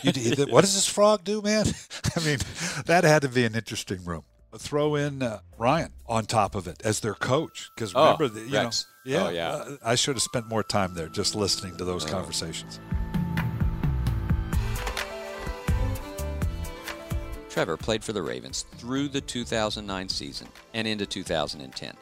You, 0.01 0.13
what 0.49 0.61
does 0.61 0.75
this 0.75 0.87
frog 0.87 1.25
do, 1.25 1.41
man? 1.41 1.65
I 2.15 2.19
mean, 2.21 2.37
that 2.85 3.03
had 3.03 3.23
to 3.23 3.27
be 3.27 3.43
an 3.43 3.53
interesting 3.53 4.05
room. 4.05 4.23
Throw 4.57 4.95
in 4.95 5.21
uh, 5.21 5.39
Ryan 5.57 5.91
on 6.07 6.25
top 6.25 6.55
of 6.55 6.69
it 6.69 6.81
as 6.85 7.01
their 7.01 7.15
coach, 7.15 7.69
because 7.75 7.91
oh, 7.93 8.13
remember, 8.13 8.29
the, 8.29 8.45
you 8.45 8.51
know, 8.51 8.69
yeah, 9.03 9.25
oh, 9.25 9.29
yeah. 9.29 9.49
Uh, 9.49 9.75
I 9.83 9.95
should 9.95 10.15
have 10.15 10.23
spent 10.23 10.47
more 10.47 10.63
time 10.63 10.93
there 10.93 11.09
just 11.09 11.35
listening 11.35 11.75
to 11.79 11.83
those 11.83 12.05
oh. 12.05 12.11
conversations. 12.11 12.79
Trevor 17.49 17.75
played 17.75 18.05
for 18.05 18.13
the 18.13 18.21
Ravens 18.21 18.63
through 18.77 19.09
the 19.09 19.19
2009 19.19 20.07
season 20.07 20.47
and 20.73 20.87
into 20.87 21.05
2010. 21.05 21.93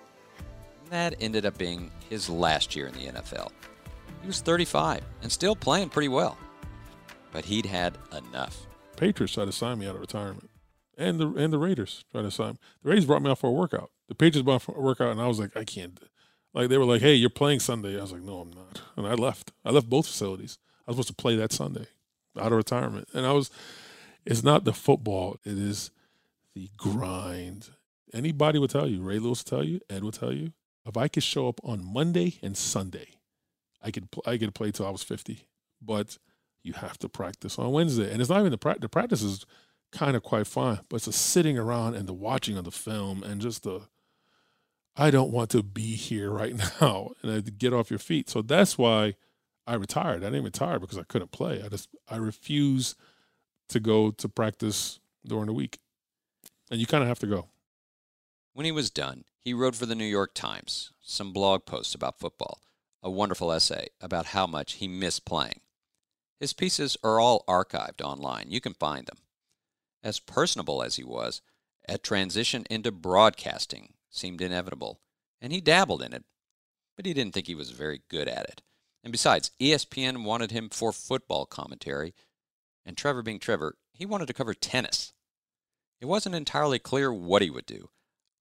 That 0.93 1.15
ended 1.19 1.47
up 1.47 1.57
being 1.57 1.89
his 2.07 2.29
last 2.29 2.75
year 2.75 2.85
in 2.85 2.93
the 2.93 3.07
NFL. 3.07 3.49
He 4.21 4.27
was 4.27 4.41
35 4.41 5.01
and 5.23 5.31
still 5.31 5.55
playing 5.55 5.89
pretty 5.89 6.07
well. 6.07 6.37
But 7.31 7.45
he'd 7.45 7.65
had 7.65 7.97
enough. 8.15 8.67
Patriots 8.95 9.33
tried 9.33 9.45
to 9.45 9.51
sign 9.51 9.79
me 9.79 9.87
out 9.87 9.95
of 9.95 10.01
retirement. 10.01 10.51
And 10.95 11.19
the 11.19 11.29
and 11.29 11.51
the 11.51 11.57
Raiders 11.57 12.05
tried 12.11 12.21
to 12.21 12.29
sign 12.29 12.51
me. 12.51 12.57
The 12.83 12.89
Raiders 12.91 13.07
brought 13.07 13.23
me 13.23 13.31
out 13.31 13.39
for 13.39 13.47
a 13.47 13.51
workout. 13.51 13.89
The 14.07 14.13
Patriots 14.13 14.45
brought 14.45 14.53
me 14.53 14.59
for 14.59 14.77
a 14.77 14.81
workout 14.81 15.09
and 15.09 15.19
I 15.19 15.25
was 15.25 15.39
like, 15.39 15.57
I 15.57 15.63
can't 15.63 15.99
like 16.53 16.69
they 16.69 16.77
were 16.77 16.85
like, 16.85 17.01
Hey, 17.01 17.15
you're 17.15 17.31
playing 17.31 17.61
Sunday. 17.61 17.97
I 17.97 18.01
was 18.01 18.11
like, 18.11 18.21
No, 18.21 18.41
I'm 18.41 18.51
not. 18.51 18.83
And 18.95 19.07
I 19.07 19.15
left. 19.15 19.51
I 19.65 19.71
left 19.71 19.89
both 19.89 20.05
facilities. 20.05 20.59
I 20.87 20.91
was 20.91 20.97
supposed 20.97 21.07
to 21.07 21.15
play 21.15 21.35
that 21.37 21.51
Sunday 21.51 21.87
out 22.39 22.51
of 22.51 22.57
retirement. 22.57 23.07
And 23.15 23.25
I 23.25 23.31
was 23.31 23.49
it's 24.27 24.43
not 24.43 24.63
the 24.63 24.73
football, 24.73 25.39
it 25.43 25.57
is 25.57 25.89
the 26.53 26.69
grind. 26.77 27.69
Anybody 28.13 28.59
will 28.59 28.67
tell 28.67 28.87
you, 28.87 29.01
Ray 29.01 29.17
Lewis 29.17 29.43
will 29.43 29.57
tell 29.57 29.67
you, 29.67 29.79
Ed 29.89 30.03
will 30.03 30.11
tell 30.11 30.31
you, 30.31 30.53
if 30.85 30.97
I 30.97 31.07
could 31.07 31.23
show 31.23 31.47
up 31.47 31.59
on 31.63 31.83
Monday 31.83 32.39
and 32.41 32.57
Sunday, 32.57 33.15
I 33.81 33.91
could 33.91 34.11
pl- 34.11 34.23
I 34.25 34.37
could 34.37 34.55
play 34.55 34.71
till 34.71 34.87
I 34.87 34.91
was 34.91 35.03
50. 35.03 35.47
But 35.81 36.17
you 36.63 36.73
have 36.73 36.97
to 36.99 37.09
practice 37.09 37.59
on 37.59 37.71
Wednesday. 37.71 38.11
And 38.11 38.21
it's 38.21 38.29
not 38.29 38.39
even 38.39 38.51
the 38.51 38.57
practice. 38.57 38.81
The 38.81 38.89
practice 38.89 39.21
is 39.21 39.45
kind 39.91 40.15
of 40.15 40.23
quite 40.23 40.47
fine, 40.47 40.79
but 40.89 40.97
it's 40.97 41.05
the 41.05 41.13
sitting 41.13 41.57
around 41.57 41.95
and 41.95 42.07
the 42.07 42.13
watching 42.13 42.57
of 42.57 42.63
the 42.63 42.71
film 42.71 43.21
and 43.21 43.41
just 43.41 43.63
the, 43.63 43.81
I 44.95 45.11
don't 45.11 45.31
want 45.31 45.49
to 45.51 45.61
be 45.61 45.95
here 45.95 46.31
right 46.31 46.55
now 46.81 47.11
and 47.21 47.57
get 47.57 47.73
off 47.73 47.89
your 47.89 47.99
feet. 47.99 48.29
So 48.29 48.41
that's 48.41 48.77
why 48.77 49.15
I 49.67 49.75
retired. 49.75 50.23
I 50.23 50.27
didn't 50.27 50.45
retire 50.45 50.79
because 50.79 50.97
I 50.97 51.03
couldn't 51.03 51.31
play. 51.31 51.61
I 51.61 51.67
just, 51.67 51.89
I 52.09 52.15
refuse– 52.15 52.95
to 53.69 53.79
go 53.79 54.11
to 54.11 54.29
practice 54.29 54.99
during 55.25 55.47
the 55.47 55.53
week. 55.53 55.79
And 56.71 56.79
you 56.79 56.85
kind 56.85 57.03
of 57.03 57.07
have 57.07 57.19
to 57.19 57.27
go. 57.27 57.47
When 58.55 58.65
he 58.65 58.71
was 58.71 58.91
done, 58.91 59.23
he 59.39 59.51
wrote 59.51 59.75
for 59.75 59.87
the 59.87 59.95
New 59.95 60.05
York 60.05 60.35
Times, 60.35 60.91
some 61.01 61.33
blog 61.33 61.65
posts 61.65 61.95
about 61.95 62.19
football, 62.19 62.61
a 63.01 63.09
wonderful 63.09 63.51
essay 63.51 63.87
about 63.99 64.27
how 64.27 64.45
much 64.45 64.73
he 64.73 64.87
missed 64.87 65.25
playing. 65.25 65.61
His 66.39 66.53
pieces 66.53 66.95
are 67.03 67.19
all 67.19 67.43
archived 67.47 68.01
online. 68.01 68.51
You 68.51 68.61
can 68.61 68.75
find 68.75 69.07
them. 69.07 69.17
As 70.03 70.19
personable 70.19 70.83
as 70.83 70.97
he 70.97 71.03
was, 71.03 71.41
a 71.89 71.97
transition 71.97 72.65
into 72.69 72.91
broadcasting 72.91 73.95
seemed 74.11 74.39
inevitable, 74.39 75.01
and 75.41 75.51
he 75.51 75.59
dabbled 75.59 76.03
in 76.03 76.13
it, 76.13 76.23
but 76.95 77.07
he 77.07 77.13
didn't 77.13 77.33
think 77.33 77.47
he 77.47 77.55
was 77.55 77.71
very 77.71 78.01
good 78.07 78.27
at 78.27 78.45
it. 78.45 78.61
And 79.03 79.11
besides, 79.11 79.49
ESPN 79.59 80.25
wanted 80.25 80.51
him 80.51 80.69
for 80.69 80.91
football 80.91 81.47
commentary, 81.47 82.13
and 82.85 82.95
Trevor 82.95 83.23
being 83.23 83.39
Trevor, 83.39 83.77
he 83.93 84.05
wanted 84.05 84.27
to 84.27 84.33
cover 84.33 84.53
tennis. 84.53 85.11
It 85.99 86.05
wasn't 86.05 86.35
entirely 86.35 86.77
clear 86.77 87.11
what 87.11 87.41
he 87.41 87.49
would 87.49 87.65
do 87.65 87.89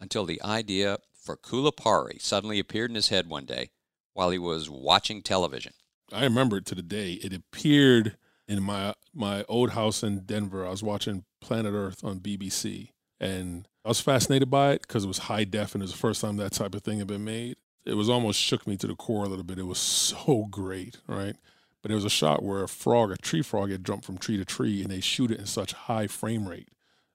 until 0.03 0.27
the 0.27 0.43
idea 0.43 0.99
for 1.15 1.37
Kulipari 1.37 2.21
suddenly 2.21 2.59
appeared 2.59 2.91
in 2.91 2.97
his 2.97 3.09
head 3.09 3.29
one 3.29 3.47
day 3.47 3.71
while 4.13 4.31
he 4.31 4.39
was 4.39 4.69
watching 4.69 5.23
television. 5.23 5.73
I 6.13 6.25
remember 6.25 6.59
it 6.59 6.67
to 6.67 6.75
the 6.75 6.83
day. 6.83 7.13
It 7.13 7.33
appeared 7.33 8.17
in 8.49 8.63
my 8.63 8.95
my 9.15 9.45
old 9.49 9.71
house 9.71 10.03
in 10.03 10.21
Denver. 10.21 10.67
I 10.67 10.71
was 10.71 10.83
watching 10.83 11.25
Planet 11.41 11.73
Earth 11.73 12.05
on 12.05 12.19
BBC, 12.21 12.91
and 13.21 13.67
I 13.85 13.89
was 13.89 14.01
fascinated 14.01 14.51
by 14.51 14.73
it 14.73 14.83
because 14.83 15.05
it 15.05 15.09
was 15.09 15.19
high 15.19 15.45
def, 15.45 15.75
and 15.75 15.83
it 15.83 15.85
was 15.85 15.93
the 15.93 15.99
first 15.99 16.21
time 16.21 16.37
that 16.37 16.53
type 16.53 16.75
of 16.75 16.83
thing 16.83 16.99
had 16.99 17.07
been 17.07 17.25
made. 17.25 17.57
It 17.87 17.95
was 17.95 18.11
almost 18.11 18.41
shook 18.41 18.67
me 18.67 18.77
to 18.77 18.87
the 18.87 18.95
core 18.95 19.25
a 19.25 19.29
little 19.29 19.45
bit. 19.45 19.59
It 19.59 19.67
was 19.67 19.79
so 19.79 20.47
great, 20.51 20.99
right? 21.07 21.37
But 21.81 21.89
there 21.89 21.97
was 21.97 22.05
a 22.05 22.11
shot 22.11 22.43
where 22.43 22.63
a 22.63 22.69
frog, 22.69 23.11
a 23.11 23.17
tree 23.17 23.43
frog, 23.43 23.71
had 23.71 23.85
jumped 23.85 24.05
from 24.05 24.19
tree 24.19 24.37
to 24.37 24.45
tree, 24.45 24.83
and 24.83 24.91
they 24.91 25.01
shoot 25.01 25.31
it 25.31 25.41
in 25.41 25.47
such 25.47 25.73
high 25.73 26.07
frame 26.07 26.49
rate. 26.49 26.69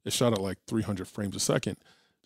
It 0.04 0.14
shot 0.14 0.34
at 0.34 0.42
like 0.42 0.58
300 0.68 1.08
frames 1.08 1.36
a 1.36 1.40
second. 1.40 1.78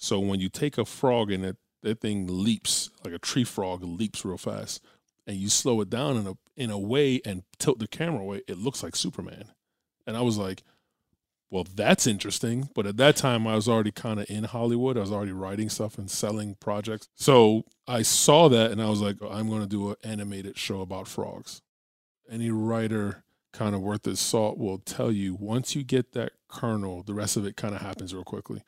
So 0.01 0.19
when 0.19 0.39
you 0.39 0.49
take 0.49 0.77
a 0.77 0.85
frog 0.85 1.31
and 1.31 1.45
it, 1.45 1.57
that 1.83 2.01
thing 2.01 2.27
leaps 2.27 2.89
like 3.03 3.13
a 3.13 3.19
tree 3.19 3.43
frog 3.43 3.83
leaps 3.83 4.25
real 4.25 4.37
fast, 4.37 4.83
and 5.27 5.37
you 5.37 5.49
slow 5.49 5.81
it 5.81 5.89
down 5.89 6.17
in 6.17 6.27
a 6.27 6.33
in 6.57 6.71
a 6.71 6.77
way 6.77 7.21
and 7.25 7.43
tilt 7.59 7.79
the 7.79 7.87
camera 7.87 8.21
away, 8.21 8.41
it 8.47 8.57
looks 8.57 8.83
like 8.83 8.95
Superman. 8.95 9.45
And 10.05 10.17
I 10.17 10.21
was 10.21 10.37
like, 10.37 10.63
well, 11.49 11.65
that's 11.75 12.07
interesting. 12.07 12.69
But 12.75 12.87
at 12.87 12.97
that 12.97 13.15
time, 13.15 13.47
I 13.47 13.55
was 13.55 13.69
already 13.69 13.91
kind 13.91 14.19
of 14.19 14.29
in 14.29 14.45
Hollywood. 14.45 14.97
I 14.97 15.01
was 15.01 15.11
already 15.11 15.31
writing 15.31 15.69
stuff 15.69 15.97
and 15.97 16.09
selling 16.09 16.55
projects. 16.55 17.07
So 17.15 17.65
I 17.87 18.01
saw 18.01 18.49
that 18.49 18.71
and 18.71 18.81
I 18.81 18.89
was 18.89 19.01
like, 19.01 19.17
I'm 19.21 19.49
going 19.49 19.61
to 19.61 19.67
do 19.67 19.89
an 19.89 19.95
animated 20.03 20.57
show 20.57 20.81
about 20.81 21.07
frogs 21.07 21.61
any 22.31 22.49
writer 22.49 23.23
kind 23.53 23.75
of 23.75 23.81
worth 23.81 24.05
his 24.05 24.19
salt 24.19 24.57
will 24.57 24.77
tell 24.79 25.11
you 25.11 25.35
once 25.35 25.75
you 25.75 25.83
get 25.83 26.13
that 26.13 26.31
kernel, 26.47 27.03
the 27.03 27.13
rest 27.13 27.35
of 27.35 27.45
it 27.45 27.57
kind 27.57 27.75
of 27.75 27.81
happens 27.81 28.13
real 28.13 28.23
quickly. 28.23 28.63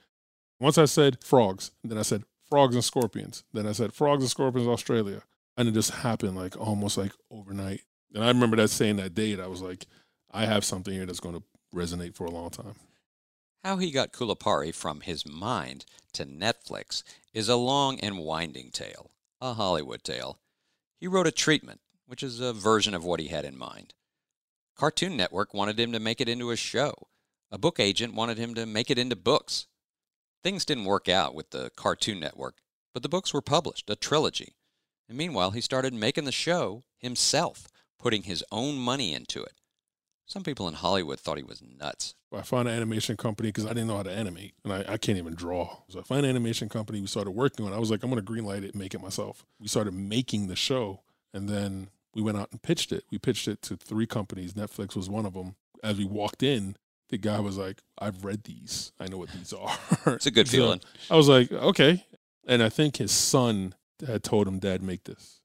Once 0.63 0.77
I 0.77 0.85
said 0.85 1.21
frogs, 1.21 1.71
then 1.83 1.97
I 1.97 2.03
said 2.03 2.23
frogs 2.49 2.73
and 2.73 2.85
scorpions, 2.85 3.43
then 3.51 3.67
I 3.67 3.73
said 3.73 3.91
frogs 3.91 4.23
and 4.23 4.29
scorpions 4.29 4.65
Australia, 4.65 5.23
and 5.57 5.67
it 5.67 5.73
just 5.73 5.91
happened 5.91 6.37
like 6.37 6.55
almost 6.57 6.97
like 6.97 7.11
overnight. 7.29 7.81
And 8.13 8.23
I 8.23 8.29
remember 8.29 8.55
that 8.55 8.69
saying 8.69 8.95
that 8.95 9.13
date, 9.13 9.41
I 9.41 9.47
was 9.47 9.61
like, 9.61 9.87
I 10.31 10.45
have 10.45 10.63
something 10.63 10.93
here 10.93 11.05
that's 11.05 11.19
going 11.19 11.35
to 11.35 11.43
resonate 11.75 12.15
for 12.15 12.23
a 12.23 12.31
long 12.31 12.49
time. 12.49 12.75
How 13.65 13.75
he 13.75 13.91
got 13.91 14.13
Kulipari 14.13 14.73
from 14.73 15.01
his 15.01 15.27
mind 15.27 15.83
to 16.13 16.25
Netflix 16.25 17.03
is 17.33 17.49
a 17.49 17.57
long 17.57 17.99
and 17.99 18.19
winding 18.19 18.71
tale. 18.71 19.11
A 19.41 19.55
Hollywood 19.55 20.05
Tale. 20.05 20.39
He 20.97 21.07
wrote 21.07 21.27
a 21.27 21.31
treatment, 21.31 21.81
which 22.07 22.23
is 22.23 22.39
a 22.39 22.53
version 22.53 22.93
of 22.93 23.03
what 23.03 23.19
he 23.19 23.27
had 23.27 23.43
in 23.43 23.57
mind. 23.57 23.95
Cartoon 24.77 25.17
Network 25.17 25.53
wanted 25.53 25.77
him 25.77 25.91
to 25.91 25.99
make 25.99 26.21
it 26.21 26.29
into 26.29 26.51
a 26.51 26.55
show. 26.55 27.09
A 27.51 27.57
book 27.57 27.81
agent 27.81 28.13
wanted 28.13 28.37
him 28.37 28.55
to 28.55 28.65
make 28.65 28.89
it 28.89 28.97
into 28.97 29.17
books. 29.17 29.67
Things 30.43 30.65
didn't 30.65 30.83
work 30.83 31.07
out 31.07 31.33
with 31.33 31.51
the 31.51 31.71
Cartoon 31.77 32.19
Network, 32.19 32.55
but 32.93 33.01
the 33.01 33.09
books 33.09 33.33
were 33.33 33.41
published, 33.41 33.89
a 33.89 33.95
trilogy. 33.95 34.55
And 35.07 35.17
meanwhile, 35.17 35.51
he 35.51 35.61
started 35.61 35.93
making 35.93 36.25
the 36.25 36.33
show 36.33 36.83
himself, 36.97 37.69
putting 37.97 38.23
his 38.23 38.43
own 38.51 38.77
money 38.77 39.13
into 39.13 39.41
it. 39.41 39.53
Some 40.25 40.43
people 40.43 40.67
in 40.67 40.73
Hollywood 40.73 41.19
thought 41.19 41.37
he 41.37 41.43
was 41.43 41.61
nuts. 41.61 42.15
I 42.33 42.41
found 42.41 42.67
an 42.67 42.73
animation 42.73 43.15
company 43.15 43.49
because 43.49 43.65
I 43.65 43.69
didn't 43.69 43.87
know 43.87 43.97
how 43.97 44.03
to 44.03 44.11
animate, 44.11 44.53
and 44.65 44.73
I, 44.73 44.85
I 44.89 44.97
can't 44.97 45.17
even 45.17 45.33
draw. 45.33 45.77
So 45.87 45.99
I 45.99 46.03
found 46.03 46.25
an 46.25 46.29
animation 46.29 46.67
company. 46.67 46.99
We 46.99 47.07
started 47.07 47.31
working 47.31 47.65
on. 47.65 47.71
I 47.71 47.79
was 47.79 47.89
like, 47.89 48.03
I'm 48.03 48.09
going 48.09 48.23
to 48.23 48.31
greenlight 48.31 48.63
it, 48.63 48.75
make 48.75 48.93
it 48.93 49.01
myself. 49.01 49.45
We 49.61 49.67
started 49.67 49.93
making 49.93 50.47
the 50.47 50.55
show, 50.57 51.01
and 51.33 51.47
then 51.47 51.89
we 52.13 52.21
went 52.21 52.37
out 52.37 52.49
and 52.51 52.61
pitched 52.61 52.91
it. 52.91 53.05
We 53.11 53.17
pitched 53.17 53.47
it 53.47 53.61
to 53.63 53.77
three 53.77 54.07
companies. 54.07 54.53
Netflix 54.53 54.95
was 54.95 55.09
one 55.09 55.25
of 55.25 55.33
them. 55.33 55.55
As 55.83 55.97
we 55.97 56.05
walked 56.05 56.43
in, 56.43 56.75
the 57.13 57.17
guy 57.19 57.39
was 57.39 57.57
like, 57.57 57.81
"I've 57.99 58.25
read 58.25 58.43
these. 58.43 58.91
I 58.99 59.07
know 59.07 59.17
what 59.19 59.29
these 59.31 59.53
are." 59.63 59.77
It's 60.07 60.25
a 60.25 60.31
good 60.31 60.47
So 60.47 60.57
feeling. 60.57 60.81
I 61.09 61.15
was 61.15 61.29
like, 61.29 61.51
"Okay," 61.51 62.03
and 62.47 62.61
I 62.63 62.69
think 62.69 62.97
his 62.97 63.11
son 63.11 63.75
had 64.05 64.23
told 64.23 64.47
him, 64.47 64.57
"Dad, 64.59 64.81
make 64.81 65.03
this." 65.03 65.39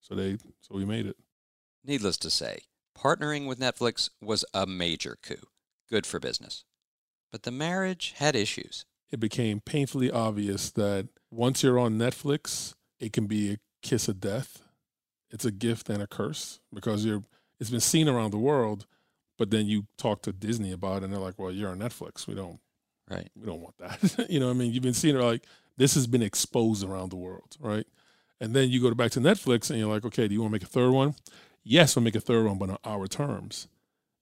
So 0.00 0.14
they, 0.16 0.36
so 0.60 0.74
we 0.74 0.84
made 0.84 1.06
it. 1.06 1.16
Needless 1.84 2.16
to 2.18 2.30
say, 2.30 2.58
partnering 2.98 3.46
with 3.46 3.58
Netflix 3.60 4.10
was 4.20 4.44
a 4.52 4.66
major 4.66 5.16
coup. 5.22 5.46
Good 5.88 6.06
for 6.06 6.18
business. 6.20 6.64
But 7.30 7.44
the 7.44 7.50
marriage 7.50 8.14
had 8.16 8.34
issues. 8.36 8.84
it 9.10 9.20
became 9.20 9.60
painfully 9.60 10.10
obvious 10.10 10.70
that 10.70 11.08
once 11.30 11.62
you're 11.62 11.78
on 11.78 11.98
Netflix, 11.98 12.74
it 12.98 13.12
can 13.12 13.26
be 13.26 13.52
a 13.52 13.58
kiss 13.82 14.08
of 14.08 14.20
death. 14.20 14.62
It's 15.30 15.44
a 15.44 15.50
gift 15.52 15.88
and 15.88 16.02
a 16.02 16.06
curse 16.06 16.60
because 16.74 17.04
you're 17.04 17.22
it's 17.60 17.70
been 17.70 17.80
seen 17.80 18.08
around 18.08 18.32
the 18.32 18.38
world, 18.38 18.86
but 19.38 19.50
then 19.50 19.66
you 19.66 19.86
talk 19.98 20.22
to 20.22 20.32
Disney 20.32 20.72
about 20.72 20.98
it 20.98 21.04
and 21.04 21.12
they're 21.12 21.20
like, 21.20 21.38
Well, 21.38 21.50
you're 21.52 21.70
on 21.70 21.78
Netflix. 21.78 22.26
We 22.26 22.34
don't 22.34 22.60
Right. 23.10 23.28
we 23.36 23.46
don't 23.46 23.60
want 23.60 23.76
that. 23.78 24.26
you 24.30 24.40
know 24.40 24.46
what 24.46 24.52
I 24.54 24.58
mean? 24.58 24.72
You've 24.72 24.82
been 24.82 24.94
seeing 24.94 25.16
it 25.16 25.22
like 25.22 25.44
this 25.76 25.94
has 25.94 26.06
been 26.06 26.22
exposed 26.22 26.84
around 26.84 27.10
the 27.10 27.16
world, 27.16 27.56
right? 27.60 27.86
And 28.40 28.54
then 28.54 28.70
you 28.70 28.80
go 28.80 28.92
back 28.94 29.10
to 29.12 29.20
Netflix 29.20 29.70
and 29.70 29.78
you're 29.78 29.88
like, 29.92 30.04
okay, 30.04 30.28
do 30.28 30.34
you 30.34 30.40
want 30.40 30.50
to 30.50 30.54
make 30.54 30.62
a 30.62 30.66
third 30.66 30.90
one? 30.92 31.14
Yes, 31.64 31.94
we'll 31.94 32.04
make 32.04 32.16
a 32.16 32.20
third 32.20 32.46
one, 32.46 32.58
but 32.58 32.70
on 32.70 32.78
our 32.84 33.06
terms. 33.06 33.68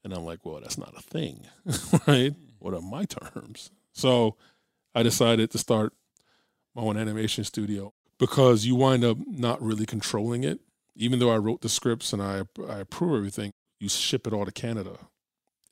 And 0.04 0.12
I'm 0.12 0.24
like, 0.24 0.44
well, 0.44 0.60
that's 0.60 0.78
not 0.78 0.94
a 0.96 1.02
thing, 1.02 1.46
right? 2.06 2.34
What 2.58 2.74
are 2.74 2.80
my 2.80 3.04
terms? 3.04 3.70
So 3.92 4.36
I 4.94 5.02
decided 5.02 5.50
to 5.50 5.58
start 5.58 5.92
my 6.74 6.82
own 6.82 6.96
animation 6.96 7.44
studio 7.44 7.92
because 8.18 8.66
you 8.66 8.74
wind 8.74 9.04
up 9.04 9.18
not 9.26 9.62
really 9.62 9.86
controlling 9.86 10.44
it. 10.44 10.60
Even 10.96 11.18
though 11.18 11.30
I 11.30 11.38
wrote 11.38 11.62
the 11.62 11.68
scripts 11.68 12.12
and 12.12 12.22
I, 12.22 12.42
I 12.68 12.78
approve 12.80 13.16
everything, 13.16 13.52
you 13.80 13.88
ship 13.88 14.26
it 14.26 14.32
all 14.32 14.44
to 14.44 14.52
Canada. 14.52 14.98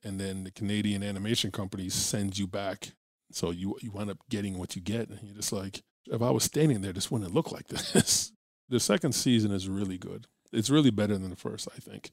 And 0.03 0.19
then 0.19 0.43
the 0.43 0.51
Canadian 0.51 1.03
animation 1.03 1.51
company 1.51 1.89
sends 1.89 2.39
you 2.39 2.47
back. 2.47 2.93
So 3.31 3.51
you, 3.51 3.77
you 3.81 3.91
wind 3.91 4.09
up 4.09 4.17
getting 4.29 4.57
what 4.57 4.75
you 4.75 4.81
get. 4.81 5.09
And 5.09 5.19
you're 5.23 5.35
just 5.35 5.53
like, 5.53 5.83
if 6.07 6.21
I 6.21 6.31
was 6.31 6.43
standing 6.43 6.81
there, 6.81 6.93
this 6.93 7.11
wouldn't 7.11 7.33
look 7.33 7.51
like 7.51 7.67
this. 7.93 8.31
the 8.67 8.79
second 8.79 9.13
season 9.13 9.51
is 9.51 9.69
really 9.69 9.97
good. 9.97 10.27
It's 10.51 10.69
really 10.69 10.89
better 10.89 11.17
than 11.17 11.29
the 11.29 11.35
first, 11.35 11.67
I 11.75 11.79
think, 11.79 12.09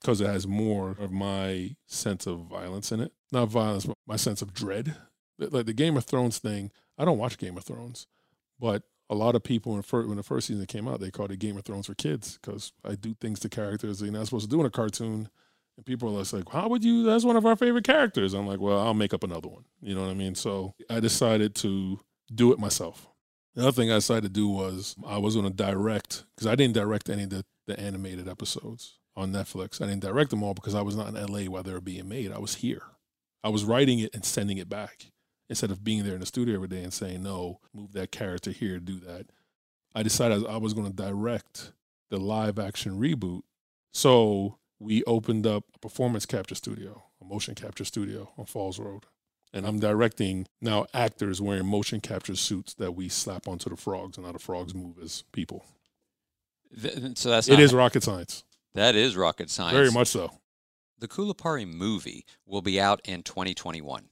because 0.00 0.20
it 0.20 0.28
has 0.28 0.46
more 0.46 0.90
of 0.92 1.10
my 1.10 1.74
sense 1.86 2.26
of 2.26 2.40
violence 2.40 2.92
in 2.92 3.00
it. 3.00 3.12
Not 3.32 3.48
violence, 3.48 3.86
but 3.86 3.96
my 4.06 4.16
sense 4.16 4.42
of 4.42 4.54
dread. 4.54 4.94
Like 5.38 5.66
the 5.66 5.72
Game 5.72 5.96
of 5.96 6.04
Thrones 6.04 6.38
thing, 6.38 6.70
I 6.96 7.04
don't 7.04 7.18
watch 7.18 7.38
Game 7.38 7.56
of 7.56 7.64
Thrones, 7.64 8.06
but 8.60 8.84
a 9.10 9.14
lot 9.14 9.34
of 9.34 9.42
people 9.42 9.72
when, 9.72 9.82
fir- 9.82 10.06
when 10.06 10.16
the 10.16 10.22
first 10.22 10.46
season 10.46 10.66
came 10.66 10.88
out, 10.88 11.00
they 11.00 11.10
called 11.10 11.30
it 11.30 11.38
Game 11.38 11.56
of 11.56 11.64
Thrones 11.64 11.86
for 11.86 11.94
kids 11.94 12.38
because 12.40 12.72
I 12.84 12.94
do 12.94 13.14
things 13.20 13.40
to 13.40 13.48
characters 13.48 13.98
that 13.98 14.06
you're 14.06 14.14
not 14.14 14.26
supposed 14.26 14.50
to 14.50 14.56
do 14.56 14.60
in 14.60 14.66
a 14.66 14.70
cartoon. 14.70 15.28
And 15.76 15.84
people 15.84 16.08
are 16.08 16.22
like, 16.22 16.48
how 16.50 16.68
would 16.68 16.84
you? 16.84 17.02
That's 17.02 17.24
one 17.24 17.36
of 17.36 17.44
our 17.44 17.56
favorite 17.56 17.84
characters. 17.84 18.32
I'm 18.32 18.46
like, 18.46 18.60
well, 18.60 18.80
I'll 18.80 18.94
make 18.94 19.12
up 19.12 19.24
another 19.24 19.48
one. 19.48 19.64
You 19.82 19.94
know 19.94 20.02
what 20.02 20.10
I 20.10 20.14
mean? 20.14 20.34
So 20.34 20.74
I 20.88 21.00
decided 21.00 21.54
to 21.56 22.00
do 22.32 22.52
it 22.52 22.58
myself. 22.58 23.08
The 23.54 23.62
other 23.62 23.72
thing 23.72 23.90
I 23.90 23.96
decided 23.96 24.22
to 24.24 24.28
do 24.28 24.48
was 24.48 24.96
I 25.06 25.18
was 25.18 25.34
going 25.34 25.48
to 25.48 25.52
direct 25.52 26.24
because 26.34 26.46
I 26.46 26.54
didn't 26.54 26.74
direct 26.74 27.08
any 27.10 27.24
of 27.24 27.30
the, 27.30 27.44
the 27.66 27.78
animated 27.78 28.28
episodes 28.28 28.98
on 29.16 29.32
Netflix. 29.32 29.80
I 29.82 29.86
didn't 29.86 30.02
direct 30.02 30.30
them 30.30 30.42
all 30.42 30.54
because 30.54 30.74
I 30.74 30.82
was 30.82 30.96
not 30.96 31.08
in 31.08 31.14
LA 31.14 31.50
while 31.50 31.62
they 31.62 31.72
were 31.72 31.80
being 31.80 32.08
made. 32.08 32.32
I 32.32 32.38
was 32.38 32.56
here. 32.56 32.82
I 33.42 33.48
was 33.48 33.64
writing 33.64 33.98
it 33.98 34.14
and 34.14 34.24
sending 34.24 34.58
it 34.58 34.68
back 34.68 35.06
instead 35.48 35.70
of 35.70 35.84
being 35.84 36.04
there 36.04 36.14
in 36.14 36.20
the 36.20 36.26
studio 36.26 36.54
every 36.56 36.68
day 36.68 36.82
and 36.82 36.92
saying, 36.92 37.22
no, 37.22 37.60
move 37.72 37.92
that 37.92 38.10
character 38.12 38.50
here, 38.50 38.78
do 38.78 38.98
that. 39.00 39.26
I 39.94 40.02
decided 40.02 40.46
I 40.46 40.56
was 40.56 40.74
going 40.74 40.86
to 40.90 40.92
direct 40.96 41.72
the 42.10 42.18
live 42.18 42.58
action 42.58 42.98
reboot. 42.98 43.42
So 43.92 44.58
we 44.80 45.04
opened 45.04 45.46
up 45.46 45.64
a 45.74 45.78
performance 45.78 46.26
capture 46.26 46.54
studio, 46.54 47.04
a 47.20 47.24
motion 47.24 47.54
capture 47.54 47.84
studio 47.84 48.32
on 48.36 48.46
Falls 48.46 48.78
Road. 48.78 49.04
And 49.52 49.66
I'm 49.66 49.78
directing 49.78 50.48
now 50.60 50.86
actors 50.92 51.40
wearing 51.40 51.66
motion 51.66 52.00
capture 52.00 52.34
suits 52.34 52.74
that 52.74 52.92
we 52.92 53.08
slap 53.08 53.46
onto 53.46 53.70
the 53.70 53.76
frogs, 53.76 54.16
and 54.16 54.26
now 54.26 54.32
the 54.32 54.40
frogs 54.40 54.74
move 54.74 54.96
as 55.00 55.22
people. 55.30 55.64
Th- 56.80 57.16
So 57.16 57.30
that's 57.30 57.48
It 57.48 57.60
is 57.60 57.72
rocket 57.72 58.02
science, 58.02 58.42
that 58.74 58.96
is 58.96 59.16
rocket 59.16 59.50
science. 59.50 59.74
very 59.76 59.92
much 59.92 60.08
so. 60.08 60.32
The 60.98 61.06
Kulipari 61.06 61.68
movie 61.68 62.24
will 62.46 62.62
be 62.62 62.80
out 62.80 63.00
in 63.04 63.22
2021. 63.22 64.08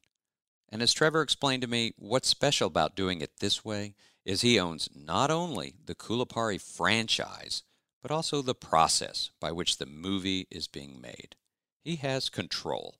And 0.72 0.80
as 0.80 0.94
Trevor 0.94 1.20
explained 1.20 1.60
to 1.62 1.68
me, 1.68 1.92
what's 1.98 2.28
special 2.28 2.66
about 2.66 2.96
doing 2.96 3.20
it 3.20 3.40
this 3.40 3.62
way 3.62 3.94
is 4.24 4.40
he 4.40 4.58
owns 4.58 4.88
not 4.94 5.30
only 5.30 5.74
the 5.84 5.94
Kulipari 5.94 6.58
franchise, 6.58 7.62
but 8.00 8.10
also 8.10 8.40
the 8.40 8.54
process 8.54 9.30
by 9.38 9.52
which 9.52 9.76
the 9.76 9.84
movie 9.86 10.46
is 10.50 10.66
being 10.68 10.98
made. 10.98 11.36
He 11.84 11.96
has 11.96 12.30
control. 12.30 12.96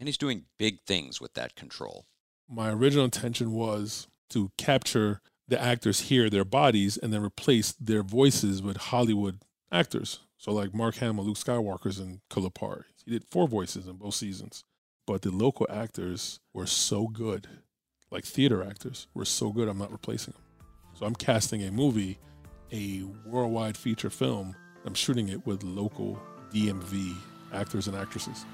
And 0.00 0.08
he's 0.08 0.18
doing 0.18 0.46
big 0.58 0.80
things 0.80 1.20
with 1.20 1.34
that 1.34 1.54
control. 1.54 2.06
My 2.48 2.70
original 2.70 3.04
intention 3.04 3.52
was 3.52 4.08
to 4.30 4.50
capture 4.58 5.20
the 5.46 5.62
actors 5.62 6.02
here, 6.02 6.28
their 6.28 6.44
bodies, 6.44 6.96
and 6.96 7.12
then 7.12 7.22
replace 7.22 7.70
their 7.72 8.02
voices 8.02 8.62
with 8.62 8.76
Hollywood 8.76 9.42
actors. 9.70 10.20
So, 10.38 10.52
like 10.52 10.74
Mark 10.74 10.96
Hamill, 10.96 11.24
Luke 11.24 11.36
Skywalker's 11.36 12.00
in 12.00 12.22
Kulipari. 12.30 12.84
He 13.04 13.12
did 13.12 13.26
four 13.30 13.46
voices 13.46 13.86
in 13.86 13.96
both 13.96 14.14
seasons. 14.14 14.64
But 15.10 15.22
the 15.22 15.32
local 15.32 15.66
actors 15.68 16.38
were 16.54 16.66
so 16.66 17.08
good, 17.08 17.48
like 18.12 18.24
theater 18.24 18.62
actors 18.62 19.08
were 19.12 19.24
so 19.24 19.50
good, 19.50 19.66
I'm 19.66 19.76
not 19.76 19.90
replacing 19.90 20.34
them. 20.34 20.42
So, 20.94 21.04
I'm 21.04 21.16
casting 21.16 21.64
a 21.64 21.72
movie, 21.72 22.20
a 22.70 23.02
worldwide 23.26 23.76
feature 23.76 24.08
film. 24.08 24.54
I'm 24.84 24.94
shooting 24.94 25.28
it 25.28 25.44
with 25.44 25.64
local 25.64 26.16
DMV 26.54 27.16
actors 27.52 27.88
and 27.88 27.96
actresses. 27.96 28.44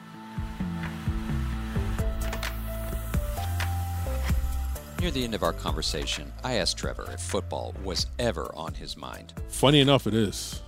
Near 4.99 5.11
the 5.11 5.25
end 5.25 5.35
of 5.35 5.43
our 5.43 5.53
conversation, 5.53 6.33
I 6.43 6.55
asked 6.55 6.79
Trevor 6.79 7.07
if 7.13 7.21
football 7.21 7.75
was 7.85 8.07
ever 8.19 8.51
on 8.55 8.73
his 8.73 8.97
mind. 8.97 9.35
Funny 9.49 9.81
enough, 9.81 10.07
it 10.07 10.15
is. 10.15 10.63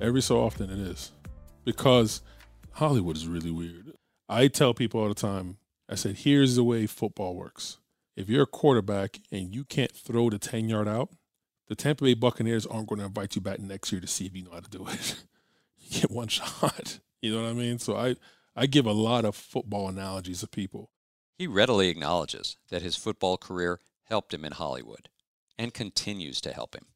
Every 0.00 0.22
so 0.22 0.42
often, 0.42 0.70
it 0.70 0.78
is. 0.78 1.12
Because 1.66 2.22
Hollywood 2.72 3.16
is 3.16 3.28
really 3.28 3.50
weird. 3.50 3.92
I 4.28 4.48
tell 4.48 4.74
people 4.74 5.00
all 5.00 5.08
the 5.08 5.14
time, 5.14 5.58
I 5.88 5.94
said, 5.96 6.16
here's 6.18 6.56
the 6.56 6.64
way 6.64 6.86
football 6.86 7.34
works. 7.34 7.78
If 8.16 8.28
you're 8.28 8.44
a 8.44 8.46
quarterback 8.46 9.20
and 9.30 9.54
you 9.54 9.64
can't 9.64 9.92
throw 9.92 10.30
the 10.30 10.38
10 10.38 10.68
yard 10.68 10.88
out, 10.88 11.10
the 11.68 11.74
Tampa 11.74 12.04
Bay 12.04 12.14
Buccaneers 12.14 12.66
aren't 12.66 12.88
going 12.88 13.00
to 13.00 13.06
invite 13.06 13.34
you 13.34 13.40
back 13.40 13.58
next 13.58 13.90
year 13.90 14.00
to 14.00 14.06
see 14.06 14.26
if 14.26 14.36
you 14.36 14.44
know 14.44 14.52
how 14.52 14.60
to 14.60 14.70
do 14.70 14.86
it. 14.88 15.24
you 15.78 16.00
get 16.00 16.10
one 16.10 16.28
shot. 16.28 17.00
You 17.20 17.34
know 17.34 17.42
what 17.42 17.50
I 17.50 17.54
mean? 17.54 17.78
So 17.78 17.96
I, 17.96 18.16
I 18.54 18.66
give 18.66 18.86
a 18.86 18.92
lot 18.92 19.24
of 19.24 19.34
football 19.34 19.88
analogies 19.88 20.40
to 20.40 20.46
people. 20.46 20.90
He 21.36 21.46
readily 21.46 21.88
acknowledges 21.88 22.56
that 22.70 22.82
his 22.82 22.96
football 22.96 23.36
career 23.36 23.80
helped 24.04 24.32
him 24.32 24.44
in 24.44 24.52
Hollywood 24.52 25.08
and 25.58 25.74
continues 25.74 26.40
to 26.42 26.52
help 26.52 26.74
him. 26.74 26.86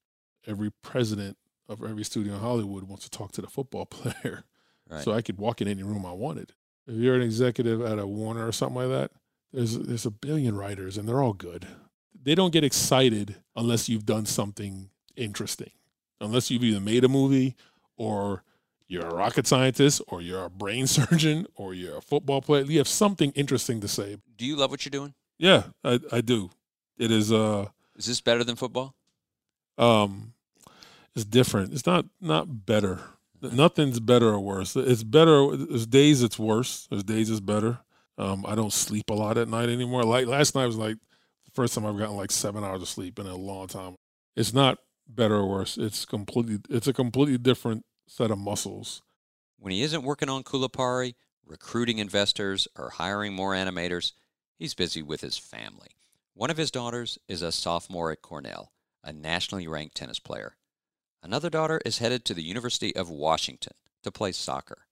Every 0.46 0.70
president 0.70 1.36
of 1.68 1.82
every 1.82 2.04
studio 2.04 2.34
in 2.34 2.40
Hollywood 2.40 2.84
wants 2.84 3.04
to 3.04 3.10
talk 3.10 3.32
to 3.32 3.40
the 3.42 3.48
football 3.48 3.86
player. 3.86 4.44
Right. 4.90 5.04
so 5.04 5.12
I 5.12 5.20
could 5.20 5.36
walk 5.36 5.60
in 5.60 5.68
any 5.68 5.82
room 5.82 6.06
I 6.06 6.12
wanted. 6.12 6.52
If 6.88 6.94
you're 6.96 7.14
an 7.14 7.22
executive 7.22 7.83
at 7.83 7.98
a 7.98 8.07
Warner 8.07 8.46
or 8.48 8.53
something 8.53 8.77
like 8.77 8.88
that, 8.88 9.11
there's 9.53 9.79
there's 9.79 10.07
a 10.07 10.11
billion 10.11 10.57
writers 10.57 10.96
and 10.96 11.07
they're 11.09 11.22
all 11.22 11.35
good. 11.35 11.66
They 12.20 12.35
don't 12.35 12.53
get 12.53 12.64
excited 12.64 13.37
unless 13.55 13.88
you've 13.88 14.07
done 14.07 14.27
something 14.27 14.90
interesting. 15.16 15.70
Unless 16.20 16.51
you've 16.51 16.64
either 16.64 16.81
made 16.81 17.05
a 17.05 17.09
movie 17.09 17.55
or 17.96 18.42
you're 18.88 19.07
a 19.07 19.14
rocket 19.14 19.46
scientist 19.46 20.03
or 20.09 20.20
you're 20.22 20.44
a 20.44 20.51
brain 20.51 20.87
surgeon 20.98 21.46
or 21.55 21.74
you're 21.74 21.98
a 21.98 22.03
football 22.03 22.40
player. 22.42 22.64
You 22.64 22.79
have 22.79 22.88
something 22.88 23.31
interesting 23.33 23.81
to 23.81 23.88
say. 23.88 24.16
Do 24.37 24.44
you 24.46 24.57
love 24.57 24.70
what 24.70 24.85
you're 24.85 24.90
doing? 24.90 25.14
Yeah, 25.38 25.64
I, 25.85 26.01
I 26.11 26.20
do. 26.22 26.51
It 26.98 27.11
is 27.11 27.31
uh 27.31 27.66
Is 27.96 28.07
this 28.07 28.20
better 28.20 28.44
than 28.44 28.57
football? 28.57 28.94
um 29.77 30.33
it's 31.14 31.24
different. 31.24 31.72
It's 31.72 31.87
not 31.87 32.07
not 32.20 32.66
better. 32.66 33.01
Nothing's 33.40 34.01
better 34.01 34.29
or 34.29 34.40
worse. 34.40 34.74
It's 34.77 35.03
better. 35.03 35.57
There's 35.57 35.87
days 35.87 36.22
it's 36.22 36.38
worse. 36.38 36.87
There's 36.90 37.05
days 37.05 37.31
it's 37.31 37.40
better. 37.40 37.79
Um, 38.16 38.44
I 38.46 38.55
don't 38.55 38.72
sleep 38.72 39.11
a 39.11 39.14
lot 39.14 39.38
at 39.38 39.48
night 39.48 39.68
anymore. 39.68 40.03
Like 40.03 40.27
last 40.27 40.55
night 40.55 40.66
was 40.66 40.77
like 40.77 40.96
the 41.44 41.51
first 41.53 41.74
time 41.74 41.87
I've 41.87 41.98
gotten 41.98 42.16
like 42.16 42.33
seven 42.33 42.64
hours 42.64 42.83
of 42.83 42.88
sleep 42.88 43.18
in 43.18 43.27
a 43.27 43.37
long 43.37 43.68
time. 43.68 43.96
It's 44.37 44.53
not 44.53 44.79
better 45.09 45.37
or 45.37 45.48
worse. 45.48 45.79
It's 45.79 46.05
completely 46.05 46.59
it's 46.68 46.88
a 46.88 46.92
completely 46.92 47.38
different 47.38 47.85
set 48.09 48.31
of 48.31 48.38
muscles. 48.38 49.03
When 49.59 49.72
he 49.72 49.83
isn't 49.83 50.03
working 50.03 50.29
on 50.29 50.44
Kulipari, 50.44 51.14
recruiting 51.44 51.98
investors, 51.98 52.68
or 52.77 52.90
hiring 52.90 53.35
more 53.35 53.53
animators, 53.53 54.12
he's 54.59 54.74
busy 54.74 55.03
with 55.03 55.20
his 55.20 55.38
family. 55.38 55.88
One 56.35 56.51
of 56.51 56.57
his 56.57 56.70
daughters 56.70 57.18
is 57.27 57.42
a 57.42 57.51
sophomore 57.51 58.12
at 58.12 58.22
Cornell, 58.22 58.72
a 59.03 59.12
nationally 59.12 59.66
ranked 59.66 59.96
tennis 59.96 60.20
player. 60.20 60.57
Another 61.22 61.50
daughter 61.50 61.81
is 61.85 61.98
headed 61.98 62.24
to 62.24 62.35
the 62.35 62.42
University 62.42 62.94
of 62.94 63.11
Washington 63.11 63.74
to 64.02 64.12
play 64.12 64.33
soccer. 64.33 64.87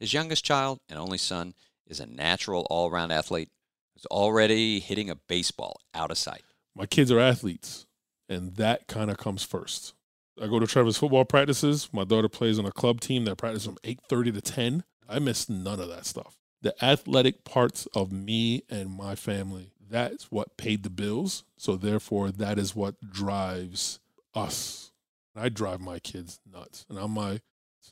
His 0.00 0.12
youngest 0.12 0.44
child 0.44 0.80
and 0.88 0.98
only 0.98 1.18
son 1.18 1.54
is 1.86 2.00
a 2.00 2.06
natural 2.06 2.66
all 2.70 2.90
round 2.90 3.12
athlete 3.12 3.50
who's 3.94 4.06
already 4.06 4.80
hitting 4.80 5.10
a 5.10 5.14
baseball 5.14 5.80
out 5.94 6.10
of 6.10 6.18
sight. 6.18 6.42
My 6.74 6.86
kids 6.86 7.10
are 7.10 7.20
athletes, 7.20 7.86
and 8.28 8.56
that 8.56 8.86
kind 8.88 9.10
of 9.10 9.16
comes 9.16 9.44
first. 9.44 9.94
I 10.40 10.46
go 10.46 10.58
to 10.58 10.66
Trevor's 10.66 10.98
football 10.98 11.24
practices. 11.24 11.88
My 11.92 12.04
daughter 12.04 12.28
plays 12.28 12.58
on 12.58 12.66
a 12.66 12.72
club 12.72 13.00
team 13.00 13.24
that 13.24 13.36
practices 13.36 13.66
from 13.66 13.78
8:30 13.82 14.32
to 14.32 14.40
10. 14.40 14.84
I 15.08 15.18
miss 15.18 15.48
none 15.48 15.80
of 15.80 15.88
that 15.88 16.06
stuff. 16.06 16.38
The 16.60 16.74
athletic 16.84 17.44
parts 17.44 17.86
of 17.94 18.12
me 18.12 18.62
and 18.68 18.90
my 18.90 19.14
family, 19.14 19.72
that's 19.80 20.30
what 20.30 20.56
paid 20.56 20.82
the 20.82 20.90
bills. 20.90 21.44
So 21.56 21.76
therefore 21.76 22.30
that 22.30 22.58
is 22.58 22.76
what 22.76 23.10
drives 23.10 24.00
us. 24.34 24.87
I 25.38 25.48
drive 25.48 25.80
my 25.80 25.98
kids 25.98 26.40
nuts. 26.50 26.86
And 26.88 26.98
I'm 26.98 27.12
my 27.12 27.40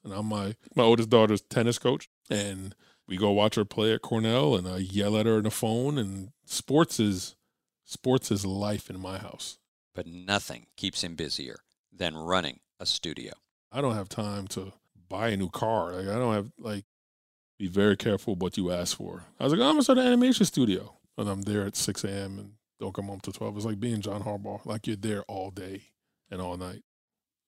and 0.04 0.12
I'm 0.12 0.26
my 0.26 0.56
my 0.74 0.82
oldest 0.82 1.10
daughter's 1.10 1.40
tennis 1.40 1.78
coach 1.78 2.08
and 2.30 2.74
we 3.08 3.16
go 3.16 3.30
watch 3.30 3.54
her 3.54 3.64
play 3.64 3.92
at 3.92 4.02
Cornell 4.02 4.56
and 4.56 4.66
I 4.66 4.78
yell 4.78 5.16
at 5.16 5.26
her 5.26 5.36
on 5.36 5.44
the 5.44 5.50
phone 5.50 5.96
and 5.98 6.30
sports 6.44 6.98
is 6.98 7.36
sports 7.84 8.30
is 8.30 8.44
life 8.44 8.90
in 8.90 8.98
my 9.00 9.18
house. 9.18 9.58
But 9.94 10.06
nothing 10.06 10.66
keeps 10.76 11.02
him 11.02 11.14
busier 11.14 11.56
than 11.92 12.16
running 12.16 12.60
a 12.78 12.86
studio. 12.86 13.32
I 13.72 13.80
don't 13.80 13.94
have 13.94 14.08
time 14.08 14.46
to 14.48 14.72
buy 15.08 15.28
a 15.28 15.36
new 15.36 15.48
car. 15.48 15.92
Like 15.92 16.08
I 16.08 16.18
don't 16.18 16.34
have 16.34 16.50
like 16.58 16.84
be 17.58 17.68
very 17.68 17.96
careful 17.96 18.34
what 18.34 18.56
you 18.56 18.70
ask 18.70 18.96
for. 18.96 19.24
I 19.40 19.44
was 19.44 19.52
like, 19.52 19.60
oh, 19.62 19.64
I'm 19.64 19.72
gonna 19.72 19.82
start 19.82 19.98
an 19.98 20.06
animation 20.06 20.44
studio. 20.44 20.94
And 21.16 21.28
I'm 21.30 21.42
there 21.42 21.64
at 21.64 21.76
six 21.76 22.04
AM 22.04 22.38
and 22.38 22.52
don't 22.78 22.94
come 22.94 23.06
home 23.06 23.20
till 23.20 23.32
twelve. 23.32 23.56
It's 23.56 23.64
like 23.64 23.80
being 23.80 24.02
John 24.02 24.22
Harbaugh. 24.22 24.66
Like 24.66 24.86
you're 24.86 24.96
there 24.96 25.22
all 25.22 25.50
day 25.50 25.84
and 26.30 26.40
all 26.42 26.56
night. 26.56 26.82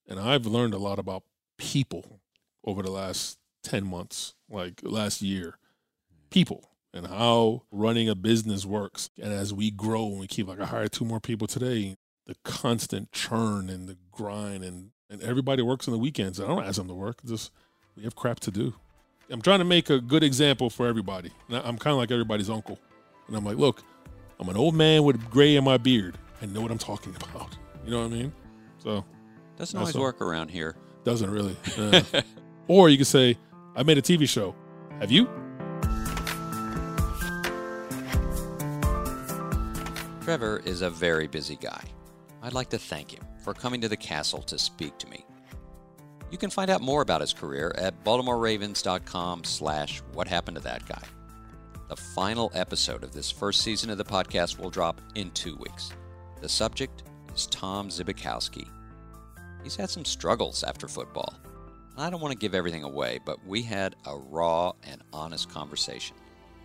And 0.09 0.19
I've 0.19 0.47
learned 0.47 0.75
a 0.75 0.79
lot 0.79 0.99
about 0.99 1.23
people 1.59 2.21
over 2.65 2.83
the 2.83 2.91
last 2.91 3.39
10 3.63 3.85
months, 3.85 4.35
like 4.49 4.81
last 4.83 5.23
year. 5.23 5.59
People 6.31 6.71
and 6.93 7.07
how 7.07 7.63
running 7.71 8.09
a 8.09 8.15
business 8.15 8.65
works. 8.65 9.11
And 9.21 9.33
as 9.33 9.53
we 9.53 9.71
grow 9.71 10.07
and 10.09 10.21
we 10.21 10.27
keep 10.27 10.49
like 10.49 10.61
I 10.61 10.67
hired 10.67 10.93
two 10.93 11.05
more 11.05 11.21
people 11.21 11.47
today, 11.47 11.97
the 12.27 12.35
constant 12.45 13.13
churn 13.13 13.69
and 13.71 13.89
the 13.89 13.97
grind 14.11 14.65
and 14.65 14.91
and 15.11 15.23
everybody 15.23 15.63
works 15.63 15.89
on 15.89 15.93
the 15.93 15.99
weekends. 15.99 16.39
I 16.39 16.47
don't 16.47 16.63
ask 16.63 16.77
them 16.77 16.89
to 16.89 16.95
work. 16.95 17.23
Just 17.25 17.51
we 17.97 18.03
have 18.03 18.15
crap 18.15 18.41
to 18.41 18.51
do. 18.51 18.75
I'm 19.31 19.43
trying 19.43 19.59
to 19.59 19.65
make 19.65 19.91
a 19.91 20.01
good 20.01 20.23
example 20.23 20.71
for 20.71 20.87
everybody. 20.87 21.31
I'm 21.51 21.79
kind 21.79 21.93
of 21.93 21.99
like 21.99 22.11
everybody's 22.11 22.51
uncle. 22.51 22.79
And 23.27 23.37
I'm 23.37 23.45
like, 23.45 23.57
look, 23.57 23.83
I'm 24.39 24.49
an 24.49 24.57
old 24.57 24.75
man 24.75 25.05
with 25.05 25.31
gray 25.31 25.57
in 25.57 25.65
my 25.65 25.77
beard. 25.77 26.17
I 26.41 26.47
know 26.47 26.61
what 26.61 26.71
I'm 26.71 26.79
talking 26.79 27.15
about. 27.31 27.57
You 27.85 27.91
know 27.91 28.01
what 28.01 28.13
I 28.13 28.17
mean? 28.17 28.33
So 28.79 29.05
doesn't 29.59 29.79
always 29.79 29.95
work 29.95 30.21
around 30.21 30.51
here. 30.51 30.77
Doesn't 31.05 31.31
really. 31.31 31.57
Or 32.69 32.91
you 32.91 32.99
could 32.99 33.07
say, 33.07 33.37
I 33.75 33.83
made 33.83 33.97
a 33.97 34.03
TV 34.03 34.29
show. 34.29 34.55
Have 35.01 35.11
you? 35.11 35.25
Trevor 40.23 40.61
is 40.67 40.83
a 40.83 40.91
very 40.91 41.27
busy 41.27 41.57
guy. 41.57 41.83
I'd 42.43 42.53
like 42.53 42.69
to 42.71 42.79
thank 42.79 43.11
him 43.11 43.25
for 43.43 43.55
coming 43.55 43.81
to 43.81 43.89
the 43.89 43.97
castle 43.97 44.43
to 44.43 44.59
speak 44.59 44.99
to 44.99 45.09
me. 45.09 45.25
You 46.31 46.37
can 46.37 46.51
find 46.51 46.71
out 46.71 46.83
more 46.83 47.01
about 47.01 47.23
his 47.23 47.33
career 47.33 47.73
at 47.79 48.05
baltimoreravens.com 48.05 49.45
slash 49.45 50.03
what 50.13 50.29
happened 50.29 50.59
to 50.59 50.63
that 50.65 50.87
guy. 50.87 51.03
The 51.89 51.97
final 51.97 52.53
episode 52.55 53.03
of 53.03 53.13
this 53.13 53.31
first 53.31 53.63
season 53.63 53.89
of 53.89 53.97
the 53.97 54.05
podcast 54.05 54.59
will 54.59 54.69
drop 54.69 55.01
in 55.15 55.31
two 55.31 55.57
weeks. 55.57 55.93
The 56.43 56.49
subject 56.51 57.05
is 57.35 57.47
Tom 57.47 57.89
Zbikowski. 57.89 58.69
He's 59.63 59.77
had 59.77 59.91
some 59.91 60.05
struggles 60.05 60.63
after 60.63 60.89
football. 60.89 61.35
I 61.97 62.11
don't 62.11 62.21
want 62.21 62.33
to 62.33 62.39
give 62.39 62.55
everything 62.55 62.85
away, 62.85 63.19
but 63.25 63.45
we 63.45 63.63
had 63.63 63.97
a 64.07 64.17
raw 64.17 64.73
and 64.85 65.03
honest 65.13 65.51
conversation. 65.51 66.17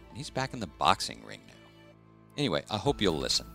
And 0.09 0.17
he's 0.17 0.29
back 0.29 0.53
in 0.53 0.59
the 0.59 0.67
boxing 0.67 1.23
ring 1.25 1.41
now. 1.47 1.53
Anyway, 2.37 2.63
I 2.69 2.77
hope 2.77 3.01
you'll 3.01 3.17
listen. 3.17 3.47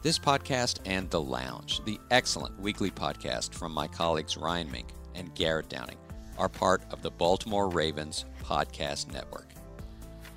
This 0.00 0.18
podcast 0.18 0.78
and 0.86 1.10
The 1.10 1.20
Lounge, 1.20 1.84
the 1.84 1.98
excellent 2.12 2.58
weekly 2.60 2.90
podcast 2.90 3.52
from 3.52 3.72
my 3.72 3.88
colleagues 3.88 4.36
Ryan 4.36 4.70
Mink 4.70 4.88
and 5.16 5.34
Garrett 5.34 5.68
Downing, 5.68 5.98
are 6.38 6.48
part 6.48 6.82
of 6.92 7.02
the 7.02 7.10
Baltimore 7.10 7.68
Ravens 7.68 8.24
Podcast 8.44 9.12
Network. 9.12 9.48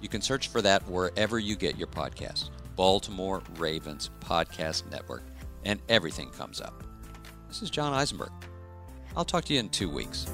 You 0.02 0.10
can 0.10 0.22
search 0.22 0.48
for 0.48 0.64
that 0.64 0.88
wherever 0.90 1.38
you 1.38 1.56
get 1.56 1.78
your 1.78 1.88
podcasts 1.88 2.50
Baltimore 2.76 3.44
Ravens 3.58 4.10
Podcast 4.20 4.90
Network, 4.90 5.24
and 5.64 5.80
everything 5.90 6.32
comes 6.32 6.60
up. 6.60 6.84
This 7.52 7.64
is 7.64 7.70
John 7.70 7.94
Eisenberg. 7.94 8.32
I'll 9.14 9.26
talk 9.26 9.44
to 9.44 9.54
you 9.54 9.60
in 9.60 9.68
two 9.68 9.90
weeks. 9.90 10.26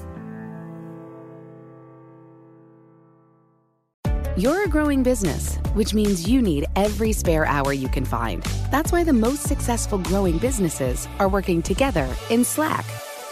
You're 4.36 4.62
a 4.62 4.68
growing 4.68 5.02
business, 5.02 5.56
which 5.74 5.94
means 5.94 6.28
you 6.28 6.40
need 6.40 6.66
every 6.76 7.10
spare 7.10 7.44
hour 7.44 7.72
you 7.72 7.88
can 7.88 8.04
find. 8.04 8.44
That's 8.70 8.92
why 8.92 9.02
the 9.02 9.12
most 9.12 9.42
successful 9.42 9.98
growing 9.98 10.38
businesses 10.38 11.08
are 11.18 11.28
working 11.28 11.60
together 11.60 12.08
in 12.30 12.44
Slack. 12.44 12.84